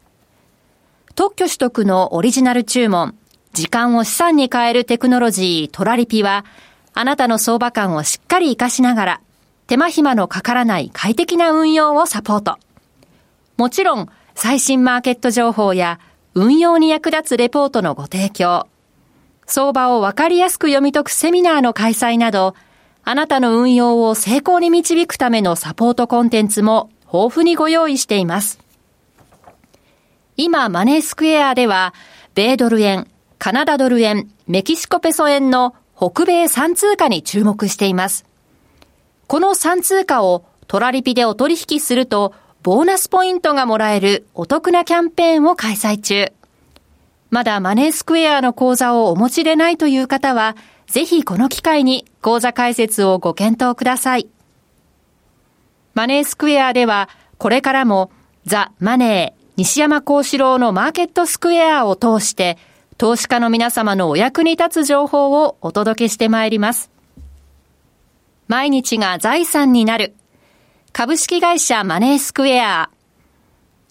[1.13, 3.15] 特許取得のオリジナル注文、
[3.53, 6.45] 時間を資産に変えるテクノロジートラリピは、
[6.95, 9.21] あなたの相場感をしっかり活かしながら、
[9.67, 12.57] 手間暇のかからない快適な運用をサポート。
[13.57, 15.99] もちろん、最新マーケット情報や
[16.33, 18.67] 運用に役立つレポートのご提供、
[19.45, 22.55] 相場をわかりやすく読み解くセミナーの開催など、
[23.03, 28.59] あなたの運用を成功に導くためのサポートコンテンツも豊富にご用意しています。
[30.37, 31.93] 今、マネースクエアでは、
[32.33, 38.25] 米ドル円、カナダドル円、メキシコペソ円の北米3通貨に注目しています。
[39.27, 46.31] この3通貨をトラリピでお取引すると、ボーナスポイントがもらえるお得なキャンペーンを開催中。
[47.29, 50.55] まだマネースクエアの口座をお持ちでないという方は、
[50.87, 54.29] ぜひこの機会に口座開設をご検討ください。
[55.93, 58.11] マネースクエアでは、これからも
[58.45, 62.57] ザ・マネー、西山幸四郎のマーケットスクエアを通して、
[62.97, 66.89] 投資家の皆様のお役に立つ情報をお届けしてまいります。
[68.47, 70.15] 毎日が財産になる。
[70.95, 72.91] 株式会社マネースクエア。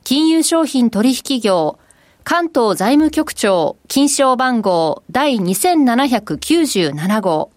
[0.05, 1.81] 金融商品取引業
[2.23, 7.51] 関東財務局長金賞番号第2797号。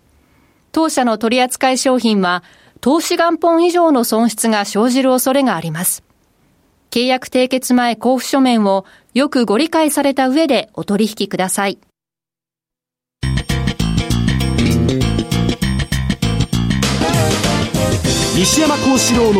[0.71, 2.43] 当社の取扱い商品は
[2.81, 6.03] 投資元本以上の損失が生じる恐れがあります。
[6.89, 11.77] 契約締結前交付書面をよくご理解された上でお取引ください。
[18.37, 19.39] 西山幸四郎の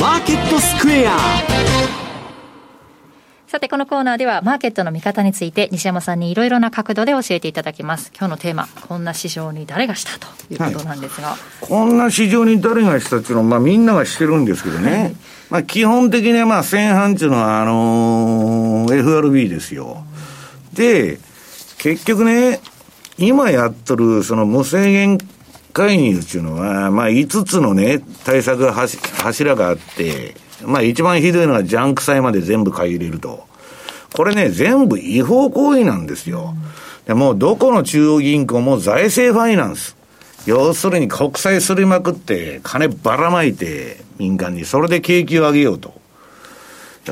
[0.00, 1.18] マーケットスクエア
[3.48, 8.12] さて、このコーナーでは、マーケットの見方について、西山さんにいろいろな角度で教えていただきます。
[8.16, 11.30] 今日のテーマ、こんな市場に誰がしたということなんですが。
[11.30, 14.92] はい、こんな市場に誰がしたっていうのは、まあ、みんながしてるんですけどね。
[14.92, 15.16] はい、
[15.50, 20.04] まあ、基本的には、まあ、先半っていうのは、あのー、FRB ですよ。
[20.72, 21.18] で、
[21.78, 22.60] 結局ね、
[23.18, 25.18] 今やっとる、その無制限
[25.76, 30.34] 介入っていうのは、まあ、5つのね、対策柱があって、
[30.64, 33.46] まあ一番ひどいのはジャンク債まで全部買い入れると。
[34.14, 36.54] これね、全部違法行為なんですよ。
[37.06, 39.96] でもうどこの中央銀行も財政ファイナンス。
[40.46, 44.64] 要するに国債すりまくって、金ばらまいて、民間に。
[44.64, 45.92] それで景気を上げようと。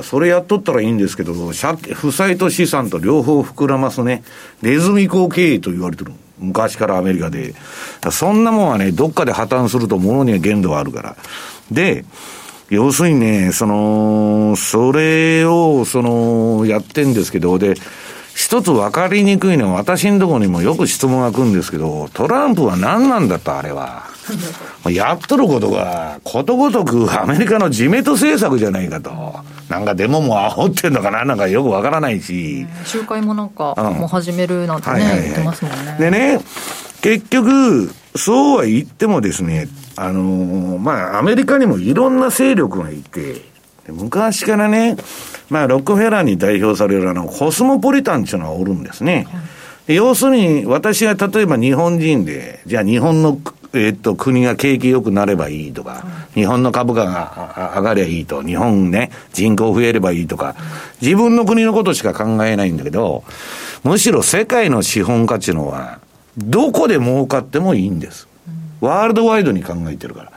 [0.03, 4.25] それやっとったらいいんですけど、負債と資産と両方膨らますね、
[4.63, 6.13] ネズミ講経営と言われてる。
[6.45, 7.55] 昔からアメリカで。
[8.11, 11.17] そんなもんはね、どっかで破綻すると物には限度があるから。
[11.71, 12.05] で、
[12.71, 17.75] 要するにね、その、それを、その、やってんですけど、で、
[18.35, 24.05] 一つ分かりにくいのは、私のところにもよく質問が来るんですけど、トランプは何なんだと、あれは。
[24.91, 29.11] やっとることが、ことごとくアメリカの自滅政策じゃないかと。
[29.69, 32.67] なんかデモも煽ってんのかななんかよくわからないし。
[32.85, 35.97] 集会もなんか、もう始めるなんてね、言ってますもんね。
[35.99, 36.41] でね、
[37.03, 43.54] 結局、そうは言ってもですね、あのー、まあ、アメリカにもいろんな勢力がいて、
[43.89, 44.97] 昔からね、
[45.51, 49.27] まあ、ロックフェラーに代表されるあの、コスモポリタンっていうのはおるんですね。
[49.87, 53.39] 要するに、私が例えば日本人で、じゃあ日本の、
[53.75, 60.55] えっと、国が景気良くなればいいとか、日本の株価が上がりゃいいと、日本ね、人口増えればいいとか、
[61.03, 63.25] 自分の国のことしか考えないんだけど、
[63.83, 65.99] むしろ世界の資本価値のは、
[66.39, 68.27] どこで儲かってもいいんです。
[68.81, 70.33] ワールドワイドに考えてるから。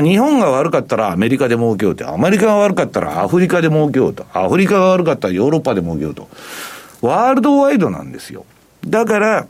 [0.00, 2.08] 日本が悪かったらアメリカで儲けようと。
[2.08, 4.24] アメリカが悪かったらアフリカで儲けようと。
[4.32, 6.28] アフリカが悪かったらヨーロッパで儲けようと。
[7.02, 8.46] ワールドワイドなんですよ。
[8.86, 9.46] だから、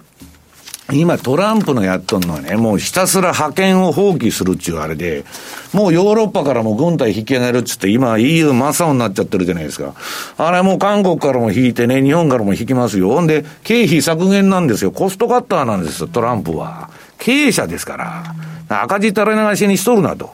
[0.90, 5.24] 今トランプのやっとんのはね、もうひたすら覇権を放棄するっちゅうあれで、
[5.72, 9.94] もうヨーロッパからも軍隊引き上げるっつって、今 EU 真っ青になっちゃってるじゃないですか。
[10.36, 13.08] あれもう韓国からも引いてね、日本からも引きますよ。
[13.08, 14.90] ほんで、経費削減なんですよ。
[14.90, 16.90] コストカッターなんですよ、トランプは。
[17.18, 18.34] 経営者ですから。
[18.74, 20.30] 赤字垂れ流しにしとるなと。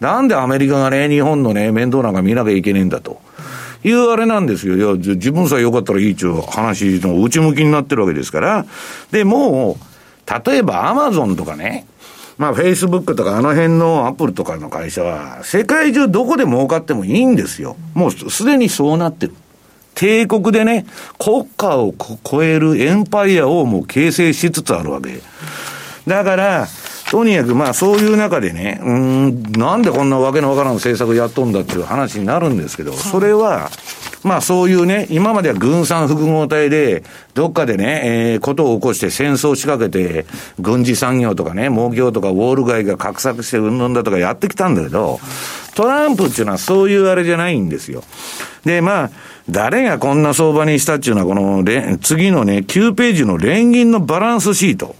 [0.00, 3.20] なんでアメリカがね、日本のね、面倒なんか見なきゃいけねえんだと。
[3.84, 4.76] いうあれなんですよ。
[4.76, 8.66] いや、自分さえ良かったらいいっちゅう話の内向きになってるわけですから。
[9.10, 11.86] で、もう、例えばアマゾンとかね、
[12.36, 17.76] まあ、フェイスブックとかあの辺のアップルとかの会社は、世界中どこで儲かってもいいんですよ。
[17.94, 19.34] もうすでにそうなってる。
[19.94, 20.84] 帝国でね、
[21.18, 25.20] 国家を超えるエンパイアをもう形成しつつあるわけ。
[26.06, 26.66] だから、
[27.10, 33.70] とにかくまあそういう中でね、うん、なんでこんなわけのわからん政策やっとんだっていう話になるんですけど、それは、
[34.24, 37.04] まあそういうね、今までは軍産複合体で、
[37.34, 38.00] どっかでね、
[38.32, 40.26] えー、ことを起こして戦争を仕掛けて、
[40.58, 45.20] 軍事産業とかね、農業とかウォール街が画策してうんぬんだとかやってきたんだけど、
[45.76, 48.02] トランプっていうのはそういうあれじゃないんですよ。
[48.64, 49.10] で、まあ、
[49.48, 51.62] 誰がこんな相場にしたっていうのは、この、
[52.00, 54.96] 次のね、9ページの連銀のバランスシート。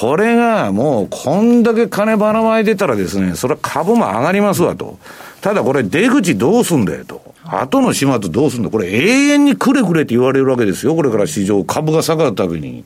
[0.00, 4.98] これがもう、こんだけ金ばらまいてたらですね、それは株も上がりますわと。
[5.42, 7.34] ただこれ出口どうすんだよと。
[7.44, 10.94] 後の始末どうすんだこれ永遠にくれくれって言われるわけですよ。
[10.94, 12.84] これから市場、株が下がるたびに。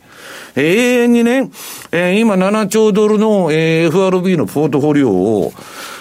[0.56, 1.50] 永遠にね、
[1.92, 5.52] えー、今7兆ドルの、えー、FRB のポートフォリオを、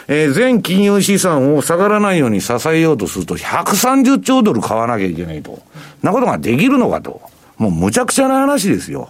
[0.07, 5.61] えー、全金融資産を下がらないように支えようとすると、130兆ドル買わなきゃいけないと。
[6.01, 7.21] なことができるのかと。
[7.57, 9.09] もうむちゃくちゃな話ですよ。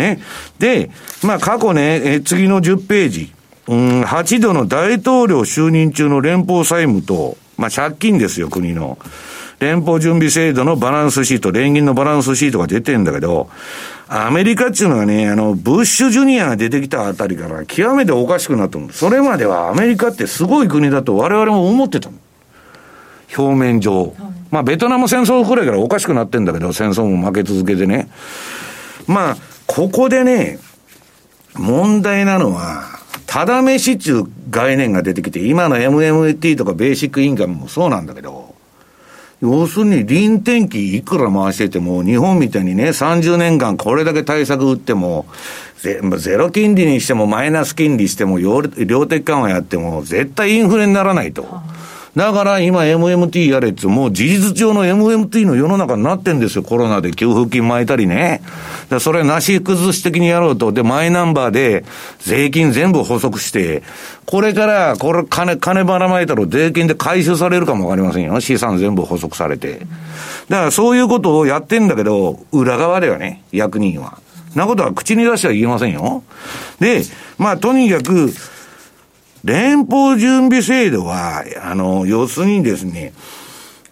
[0.00, 0.20] ね。
[0.58, 0.90] で、
[1.22, 3.32] まあ過去ね、えー、次の10ページ。
[3.68, 8.98] うん、8度の大統領就任中の連邦債務と、まあ借金ですよ、国の。
[9.60, 13.50] 連邦準備制度のバランスシート、連銀のバランスシートが出てんだけど、
[14.08, 18.88] アメリカっていうのはね、あの、ブッシュジュニアが出てきたあたりから極めておかしくなったの。
[18.90, 22.16] それまではアメリカってすごい国だと我々も思ってたの。
[23.36, 24.14] 表面上。
[24.50, 28.10] まあ、ベトナム戦争くらいからおかしくなってんだけど、戦争も負け続けてね。
[29.06, 29.36] まあ、
[29.72, 30.58] ここでね、
[31.54, 32.82] 問題なのは、
[33.26, 38.52] ただ飯っていう概念が出てきて、今の MMT とかベーシックインカムもそうなんだけど、
[39.40, 45.26] 要するに臨転機いくら回してても、日本みたいにね、30年間これだけ対策打っても、
[45.78, 51.46] ゼゼロ金利にしてもマイナス金利しても、量的緩和やっても、絶対インフレにならないと。
[52.16, 56.64] だから今 MMT やれって、もう事実上の MMT の世の中になってんですよ。
[56.64, 58.42] コロナで給付金巻いたりね。
[58.88, 60.72] だそれなし崩し的にやろうと。
[60.72, 61.84] で、マイナンバーで
[62.18, 63.84] 税金全部補足して、
[64.26, 68.40] これから、これ金、金ばらまいたら税金で回収されるかもわかりませんよ。
[68.40, 69.80] 資産全部補足されて。
[70.48, 74.18] だからそういうことをやってんだけど、裏側ではね、役人は。
[74.56, 76.24] なことは口に出しては言えませんよ。
[76.80, 77.02] で、
[77.38, 78.32] まあとにかく、
[79.44, 83.12] 連邦準備制度は、あの、要するにですね、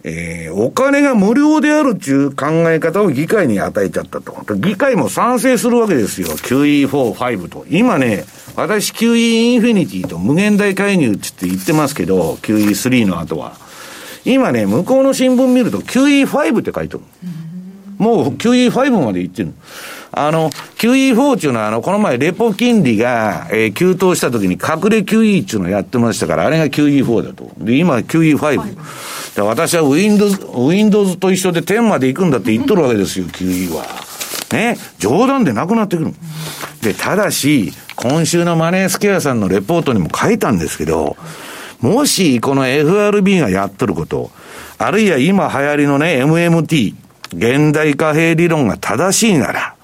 [0.03, 4.55] えー、お金が無料であるっていう考え方を議会に与えちゃったと。
[4.55, 6.29] 議会も賛成するわけですよ。
[6.29, 7.65] QE4、5と。
[7.69, 8.25] 今ね、
[8.55, 13.53] 私 QE インフィニティと無限大介入って言ってますけど、QE3 の後は。
[14.23, 17.01] 今ね、向こうの新聞見ると QE5 って書いてる。
[17.99, 19.53] もう QE5 まで行ってる。
[20.11, 27.51] あの、QE4 っていうのは、あの、この前、レポ金利が、えー、急騰した時に隠れ QE っていうのをやってましたから、あれが QE4 だと。
[27.59, 28.77] で、今 QE5。
[29.35, 33.85] で私は Windows、Windows と一緒で10まで行くんだって言っとるわけですよ、QE は。
[34.51, 34.77] ね？
[34.97, 36.13] 冗談でなくなってくる。
[36.81, 41.17] で、ただし、今週のマネースケアさんのレポートにも書いたんですけど、
[41.81, 44.31] もし、この FRB がやっとること、
[44.77, 46.95] あるいは今流行りのね、MMT、
[47.33, 49.75] 現代貨幣理論が正しいなら、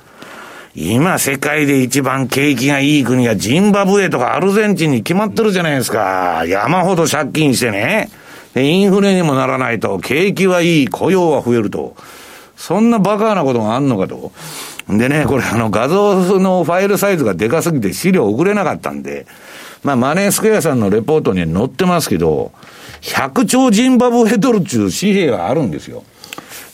[0.75, 6.43] 今世界で一番景気がいい国はジンバブエとかアルゼンチンに決まってるじゃないですか。
[6.47, 8.09] 山ほど借金してね。
[8.55, 11.95] インフレにもならないと、景気はいい、雇用は増えると。
[12.57, 14.31] そんなバカなことがあんのかと。
[14.89, 19.25] でね、これあの画像のファイルサイズがでかすぎて資料送れなかったんで、
[19.83, 22.51] まあマネースクエアさんのレポートに載ってますけど、
[23.01, 26.03] 100兆ジンバブエドルっていう紙幣があるんですよ。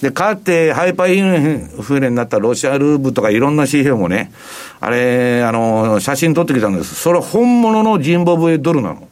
[0.01, 4.31] で、かってハイパーインフレになったロシアルーブとかいろんな紙幣もね、
[4.79, 6.95] あれ、あの、写真撮ってきたんです。
[6.95, 9.07] それ本物のジンバブエドルなの。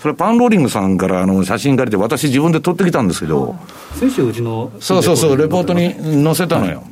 [0.00, 3.56] それパンローリングさんからあの写真借りて私自分で撮ってきたんですけど。
[3.98, 4.70] 先週うちの。
[4.78, 6.82] そうそうそう、レポートに載せたのよ。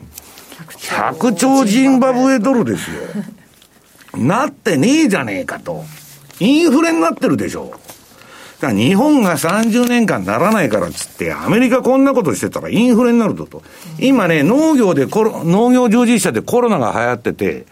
[0.79, 2.97] 100兆ジンバブエドルですよ。
[4.17, 5.85] なってねえじゃねえかと。
[6.41, 7.73] インフレになってるでしょ。
[8.71, 13.63] 日本が30年間ならないからっつって、アメリカこんなことしてたらインフレになるぞと。
[13.99, 17.67] 今ね、農業でコロ、農業従事者でコロナが流行ってて、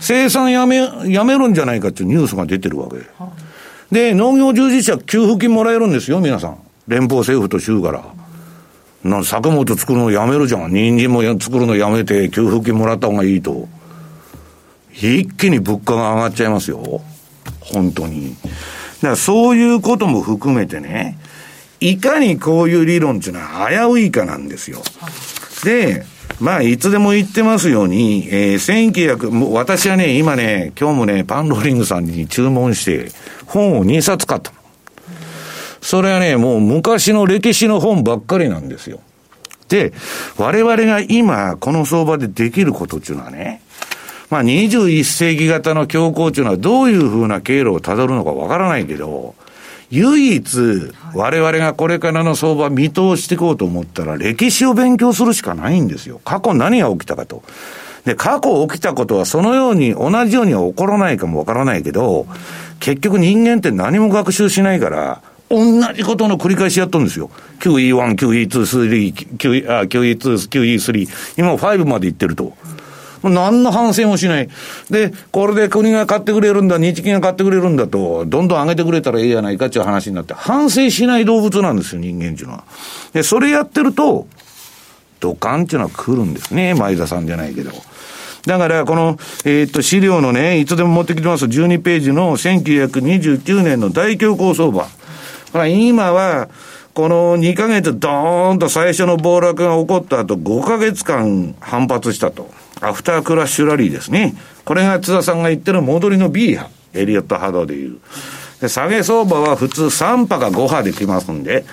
[0.00, 2.96] 生産やめ、やめるんじゃないかっていうニュースが出てるわけ。
[3.92, 6.58] で、農業従事者給付金もらえるんですよ、皆さん。
[6.88, 8.02] 連邦政府と州から。
[9.04, 10.72] な作物作るのやめるじゃん。
[10.72, 13.68] 人参も作るのやめて、給付金もらった方がいいと。
[14.92, 17.00] 一気に物価が上がっちゃいますよ。
[17.60, 18.36] 本当に。
[19.02, 21.18] だからそういうことも含めてね、
[21.80, 24.80] いかにこういう理論っていうのは危ういかなんですよ。
[25.64, 26.04] で、
[26.40, 33.10] まあ、いつでも言ってますように、えー、1900、もう私はね、今ね、今日もね、パンローリングさんに注文して、
[33.46, 34.58] 本を2冊買ったの。
[35.80, 39.00] それはね、もう昔の歴史の本ばっかりなんですよ。
[39.68, 39.92] で、
[40.36, 43.62] 我々が今、この相場でできることっていうのはね、
[44.32, 49.34] まあ、21世紀型の強行っていうのはどういうふうな経路をたどるのかわからないけど、
[49.90, 56.18] 唯一、我々がこれからの相場見通していこうと思ったら、歴史を勉強するしかないんですよ。
[56.24, 57.42] 過去何が起きたかと。
[58.06, 62.26] で、過去起きたことはそのように、同じようには起こらないかもわからないけど、
[62.80, 65.20] 結局人間って何も学習しないから、
[65.50, 67.28] 同じことの繰り返しやっとるんですよ。
[67.60, 72.54] QE1、QE2、3、QE、あ、QE2、QE3、今5まで行ってると。
[73.30, 74.48] 何の反省もしない。
[74.90, 82.64] で、これで国が買ってくれるんだ、日銀が買ってくれるんだと、どんどん上げてくれたらええやないかっていう話になって、反省しない動物なんですよ、人間っていうのは。
[83.12, 84.26] で、それやってると、
[85.20, 87.70] ドカンっていうのは来るんですね、前田さんじゃないけど。
[88.46, 94.88] だから、この、えー、っと、資料のね、いつでも持ってきてます、12ページの1929年の大恐慌相場。
[95.68, 96.48] 今は、
[96.94, 102.50] この2ヶ月ドーンと最初の暴落が起こった後、5ヶ月間反発したと。
[102.82, 104.34] アフタークラッシュラリーですね。
[104.64, 106.68] これが津田さんが言ってる戻りの B 波。
[106.94, 107.98] エリオット波動でいう。
[108.60, 111.64] で、下げ相場は普通3波か5波できますんで、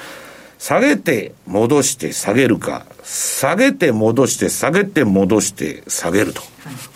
[0.57, 6.41] 下げて戻して下げるか、下げて戻して下げて戻して下げると。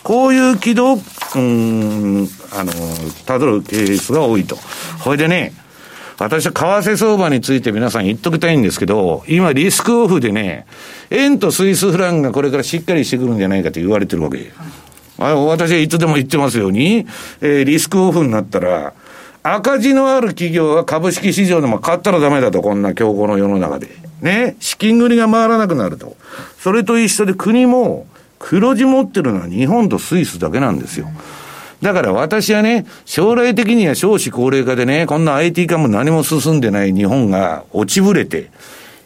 [0.02, 2.72] こういう軌道、うん、あの、
[3.26, 4.58] たどるケースが多いと。
[5.02, 5.54] これでね、
[6.18, 10.66] 私は為替相場について皆さん言っときたいんですけど、今リスクオフでね、
[11.10, 14.52] 円とスイスフランがこれからしっかりしてくるんじゃないかと言われてるわけ。
[15.18, 17.06] あ私はいつでも言ってますように、
[17.40, 18.92] えー、リスクオフになったら、
[19.42, 23.88] 赤字のある企業は株式市場でも買ったらダメだと、こんな競合の世の中で。
[24.22, 24.56] ね。
[24.58, 26.16] 資金繰りが回らなくなると。
[26.58, 28.06] それと一緒で国も
[28.38, 31.08] 黒字持ってるのは日本とスイスだけなんですよ。
[31.84, 38.50] だから私はね、将来的には少子高齢化でね、こんな IT 化も何も進んでない日本が落ちぶれて、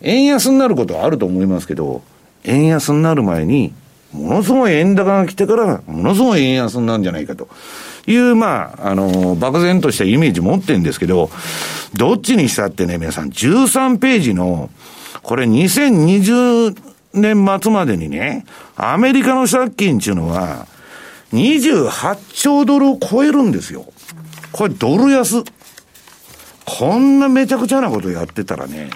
[0.01, 2.03] 円安になることはあると思いますけど、
[2.45, 3.75] 円安になる前に、
[4.13, 7.49] ものすごい円高が来てから、ものすごい円安になるんじゃないかと。
[8.07, 11.31] いう、まあ、あの、漠然としたイメージ持ってるんですけど、
[11.95, 14.71] どっちにしたってね、皆さん、13ページの、
[15.25, 16.77] これ2020
[17.13, 20.69] 年末までにね、アメリカの借金っていうのは、
[21.33, 23.87] 28兆ドルを超えるんですよ。
[24.53, 25.45] これドル安。
[26.65, 28.91] こんなめちゃくちゃなことやってたらね、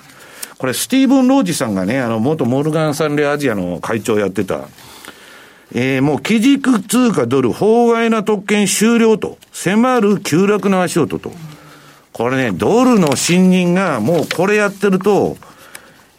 [0.58, 4.68] これスティーブン・ロージさんがね、あの、元モルガン・サンレーアジアの会長やってた、
[5.74, 11.32] えー、もう基軸通貨ドル法外な特権終了と、迫る急落の足音と。
[12.12, 15.36] これね、ドルの信任がもうこれやってると、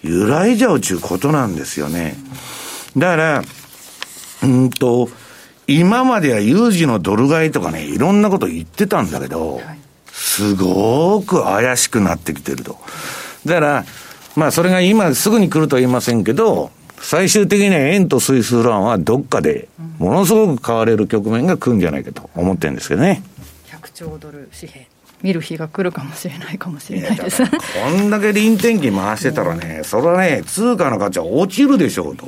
[0.01, 2.15] 揺らいじゃうちゅうことなんですよね。
[2.97, 3.43] だから、
[4.43, 5.09] うんと、
[5.67, 9.61] 今までは有事のドル買いとかね、いろんなこと言ってたんだけど、
[10.11, 12.77] すごく怪しくなってきてると。
[13.45, 13.85] だから、
[14.35, 19.67] まあそれが今すぐに来るとは言いませんけど、最終的には円とスイスフランはどっかで
[19.99, 23.23] ものすごく買われる局面が来るんじゃないかと思ってるんですけどね。
[23.69, 24.87] 100兆ドル紙幣。
[25.21, 27.43] 見る日が来るかもしれないかもしれないです。
[27.45, 27.49] こ
[27.97, 32.27] んだけ臨転機回してたらね、それはね、通貨の価値は落ちるでしょうと。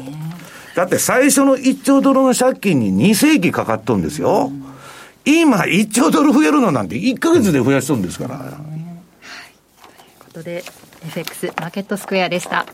[0.75, 4.51] だって最初の1兆ドルの借金に2世紀かかっとるんですよ。
[5.23, 8.35] 今、1兆ドル増えるのなんて1か月で増やしとるんですから。
[8.35, 8.49] はい。
[8.49, 8.59] という
[10.19, 10.63] ことで、
[11.07, 12.65] FX マーケットスクエアでした。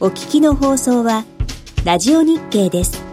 [0.00, 1.24] お聞きの放送は、
[1.84, 3.09] ラジオ日経です。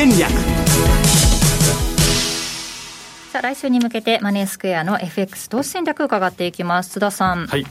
[0.00, 0.30] 戦略。
[3.30, 6.92] さあ来週に向けてマネースクエアの FX 投資戦略伺っていきます。
[6.92, 7.46] 津田さん。
[7.46, 7.66] はい。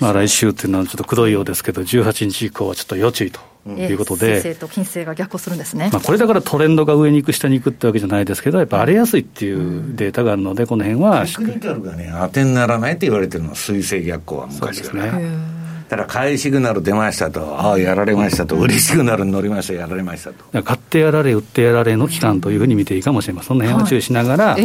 [0.00, 15.51] まあ来週っていうのはちょっとくどいようですけど18日以降はちょっと要注意ということで、えー、と金星が逆行するんですね、まあ、これだからトレンドが上に行く、下に行くってわけじゃないですけど、やっぱ荒れやすいっていうデータがあるので、この辺はテクニカルがね、当てにならないって言われてるのは、水星逆行は昔から、ね。
[15.92, 20.62] ただ買いシグナル出ましたと、ああ、やられましたと、売りシグナルに乗りました、やられましたと。
[20.62, 24.62] 買ってやられ、売ってやられの期間というふうに見ていいかもしれません、その辺を注意しながら、はい、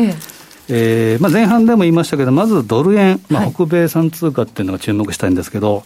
[0.69, 5.84] えーまあ、前半でも言いましたけど、まずドル円、まあ、北米産通貨っていうのが注目したいんですけど、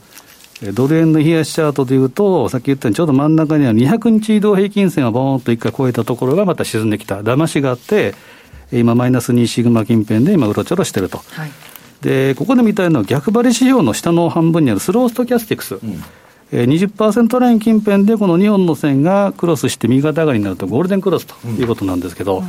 [0.61, 8.13] はい、ドル円の冷やしチャートでいうと、さっき言ったように、ちょうど真ん中には200日移動平均線をボーンと一回超えたところがまた沈んできた、騙しがあって、
[8.71, 11.17] 今、マイナス2シグマ近辺で今、うろちょろしてると。
[11.31, 11.51] はい、
[12.01, 15.75] で、ここで見たいのは、逆張り市場の下の半分にあるスローストキャスティクス。
[15.75, 16.03] うん。
[16.51, 22.43] えー、20%ライン近辺でこの2本の線がクロスして右肩上がりになるとゴールデンクロスということなんですけど、うん、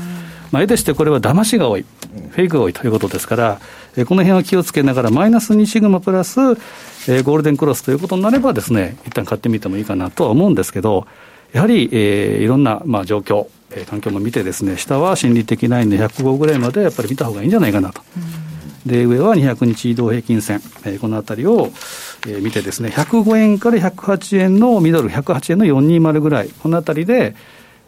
[0.51, 1.85] まあ、絵としてこれは騙しが多い、
[2.31, 3.61] フェイクが多いということですから、
[3.97, 11.07] えー、この辺は気をつけながら、マイナス2シグマプラス、えー、ゴールデンクロスということになればですね、一旦買ってみてもいいかなとは思うんですけど、
[11.53, 18.03] やはり、えー、いろんな、まあ、状況、えー、環境も見てですね、下は心理的ラインの105ぐらいまでやっぱり見た方がいいんじゃないかなと。
[18.87, 21.71] で、上は200日移動平均線、えー、このあたりを、
[22.27, 27.37] えー、見てですね、105円から108円のミドル、108円の420ぐらい、このあたりで、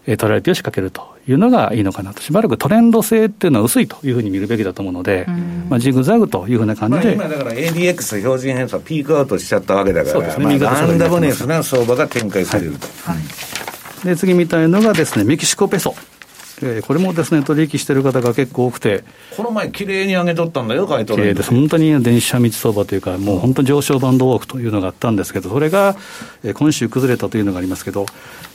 [0.07, 5.27] えー、トラリピを仕掛けるというのがいいのかなと、しばらくトレンド性っていうのは薄いというふうに見るべきだと思うので、
[5.69, 12.87] まあ、ジグザグというふうな感じで、まあ、今だから ADX 標準偏差、ピークアウトしちゃったわけだから、そうですね、まあ、ランダムネスな相場が展開されると。
[13.05, 13.23] はい、は
[14.05, 15.95] い、で次みたいのがですね、メキシコペソ。
[16.63, 19.05] えー、これもですね、取引してる方が結構多くて。
[19.37, 21.35] この前、綺麗に上げとったんだよ、買い取れ。
[21.35, 21.51] です。
[21.51, 25.97] 本当に電子道相場というか、もう本当に上昇バンドウォークというのがあったんですけど、それが、
[26.45, 28.07] えー、今週崩れたというのがありますけど、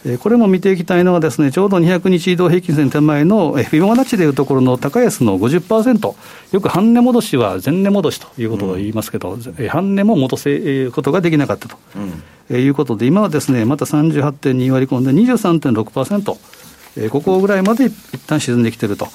[0.05, 6.15] えー、これも見ていきたいのはですね、ちょうど200日移動平均線手前の、えー、フィボナッチでいうところの高安の50%、
[6.51, 16.58] よく半値戻しは前値戻しということを言いますけど、うん、えー、半値も戻すことができなかったと、うんえー、いうことで、今はですね、また38.2割り込んで23.6%。
[16.97, 19.05] えー、ここぐらいまで一旦沈んできてると。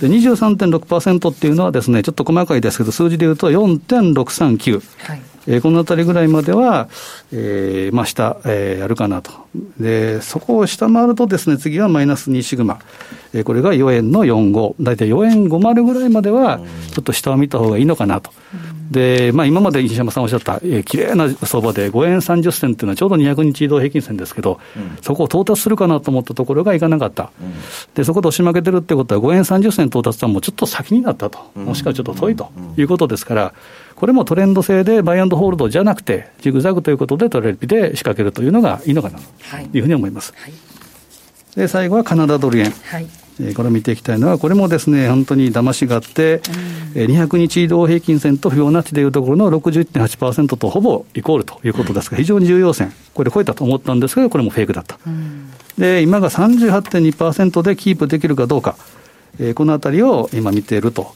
[0.00, 4.82] で、23.6%っていうのはですね、ちょっと細かいですけど、数字で言うと4.639。
[4.98, 6.88] はいえー、このあたりぐらいまでは、
[7.32, 9.32] えー、まあ下、えー、やるかなと。
[9.78, 12.78] で、そこを下回るとですね、次はマイナス2シグマ。
[13.34, 14.74] えー、これが4円の45。
[14.80, 16.60] 大体4円50ぐらいまでは、
[16.92, 18.30] ちょっと下を見た方がいいのかなと。
[18.76, 27.54] うんで、まあ、今まで西山さんおっしゃった、えー、綺麗な相場で5円30銭っていうのはちょうど200日移動平均線ですけど、うん、そこを到達するかなと思ったところがいかなかった、うん、
[27.94, 33.54] でそこで押し負けてるってことは、5円30銭到達はもうちょっと先になったと、もしくはちょっと遠いということですから、
[33.96, 39.24] これもトレンド性でバイアンドホールドじゃなくて、ジグザグということでトレレピで仕掛けるというのがいいのかなと
[39.76, 39.80] い。
[39.80, 40.34] うふうに思います。
[40.36, 40.52] はい、
[41.56, 42.70] で最後はカナダドル円。
[42.70, 43.06] はい。
[43.31, 46.42] えこれを見ていきたいのは、これもですね、本当に騙しがあって、
[46.94, 54.98] うん、200日移動平均線とフィボナッチでいうところの61.8%とほぼイコールということですが、非常に重要線、これ超えたと思ったんですけど、これもフェイクだった。
[55.06, 58.76] うん、で、今が38.2%でキープできるかどうか。
[59.40, 61.14] えー、このあたりを今見ていると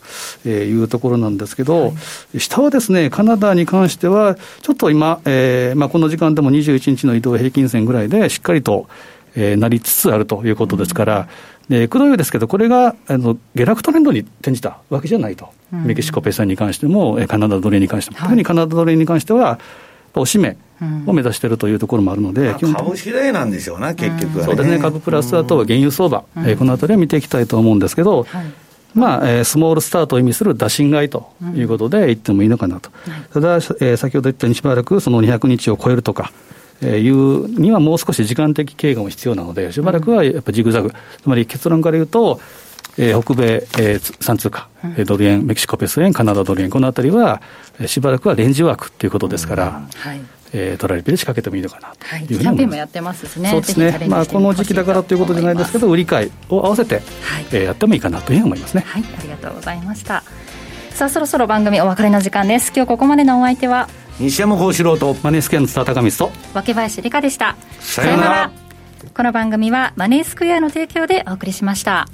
[0.49, 1.93] いうところなんですけど、は
[2.35, 8.89] い、下はですね、カナダに関しては、ちょっと今、えーまあ、この時間でも21日の移動平均線ぐらいで、しっかりと、
[9.37, 11.29] えー、なりつつあるということですから、
[11.69, 19.59] で、くどいですけど、これがあの下落トレンドに転じたわけじゃないと、うん、メキシコペソに関しても、カナダドル円に関しても、特にカナダドル円に関しては、
[20.15, 20.57] おしめ
[21.07, 28.47] を目指しているというところもあるので、うん、株次第なんでしょうな、結局は、ね、そうですね、株プラス、あとは原油相場、うん、えー、このあたりは見ていきたいと思うんですけど、はい、
[28.95, 32.91] まあ、えー、スモールスタートを意味する打診買いということで言ってもいいのかなと。
[33.35, 42.41] ただ、えー、先ほど言ったようにしばらくその200日を超えるとか、えいうにはもう少し時間的経過も必要なので、しばらくはやっぱジグザグ、つまり結論から言うと、
[42.99, 47.43] えー、北米、えー、産通貨、うん、ドル円、メキシコペソ円、カナダドル円、このあたりは、
[47.87, 50.21] しばらくはレンジワークということですから、うんはい。
[50.53, 52.23] えー、トラリピで仕掛けてもいいのかなとい。
[52.23, 57.03] うふうにはい、キャンペーンもやってますしね、そうですね、まあ、この時期だからということじゃないですけど、売り買いを合わせて、はい。
[57.53, 58.85] えー、やってもいいかなというふうに思いますね。
[58.87, 60.23] はい、ありがとうございました。
[60.91, 62.73] さあそろそろ番組お別れの時間です。
[62.75, 63.89] 今日ここまでのお相手は
[64.19, 67.57] 西山幸四郎とマネースクエアの津田高光と若林理香でした。
[67.81, 68.51] さようなら。
[69.15, 72.07] この番組はマネースクエアの提供でお送りしました。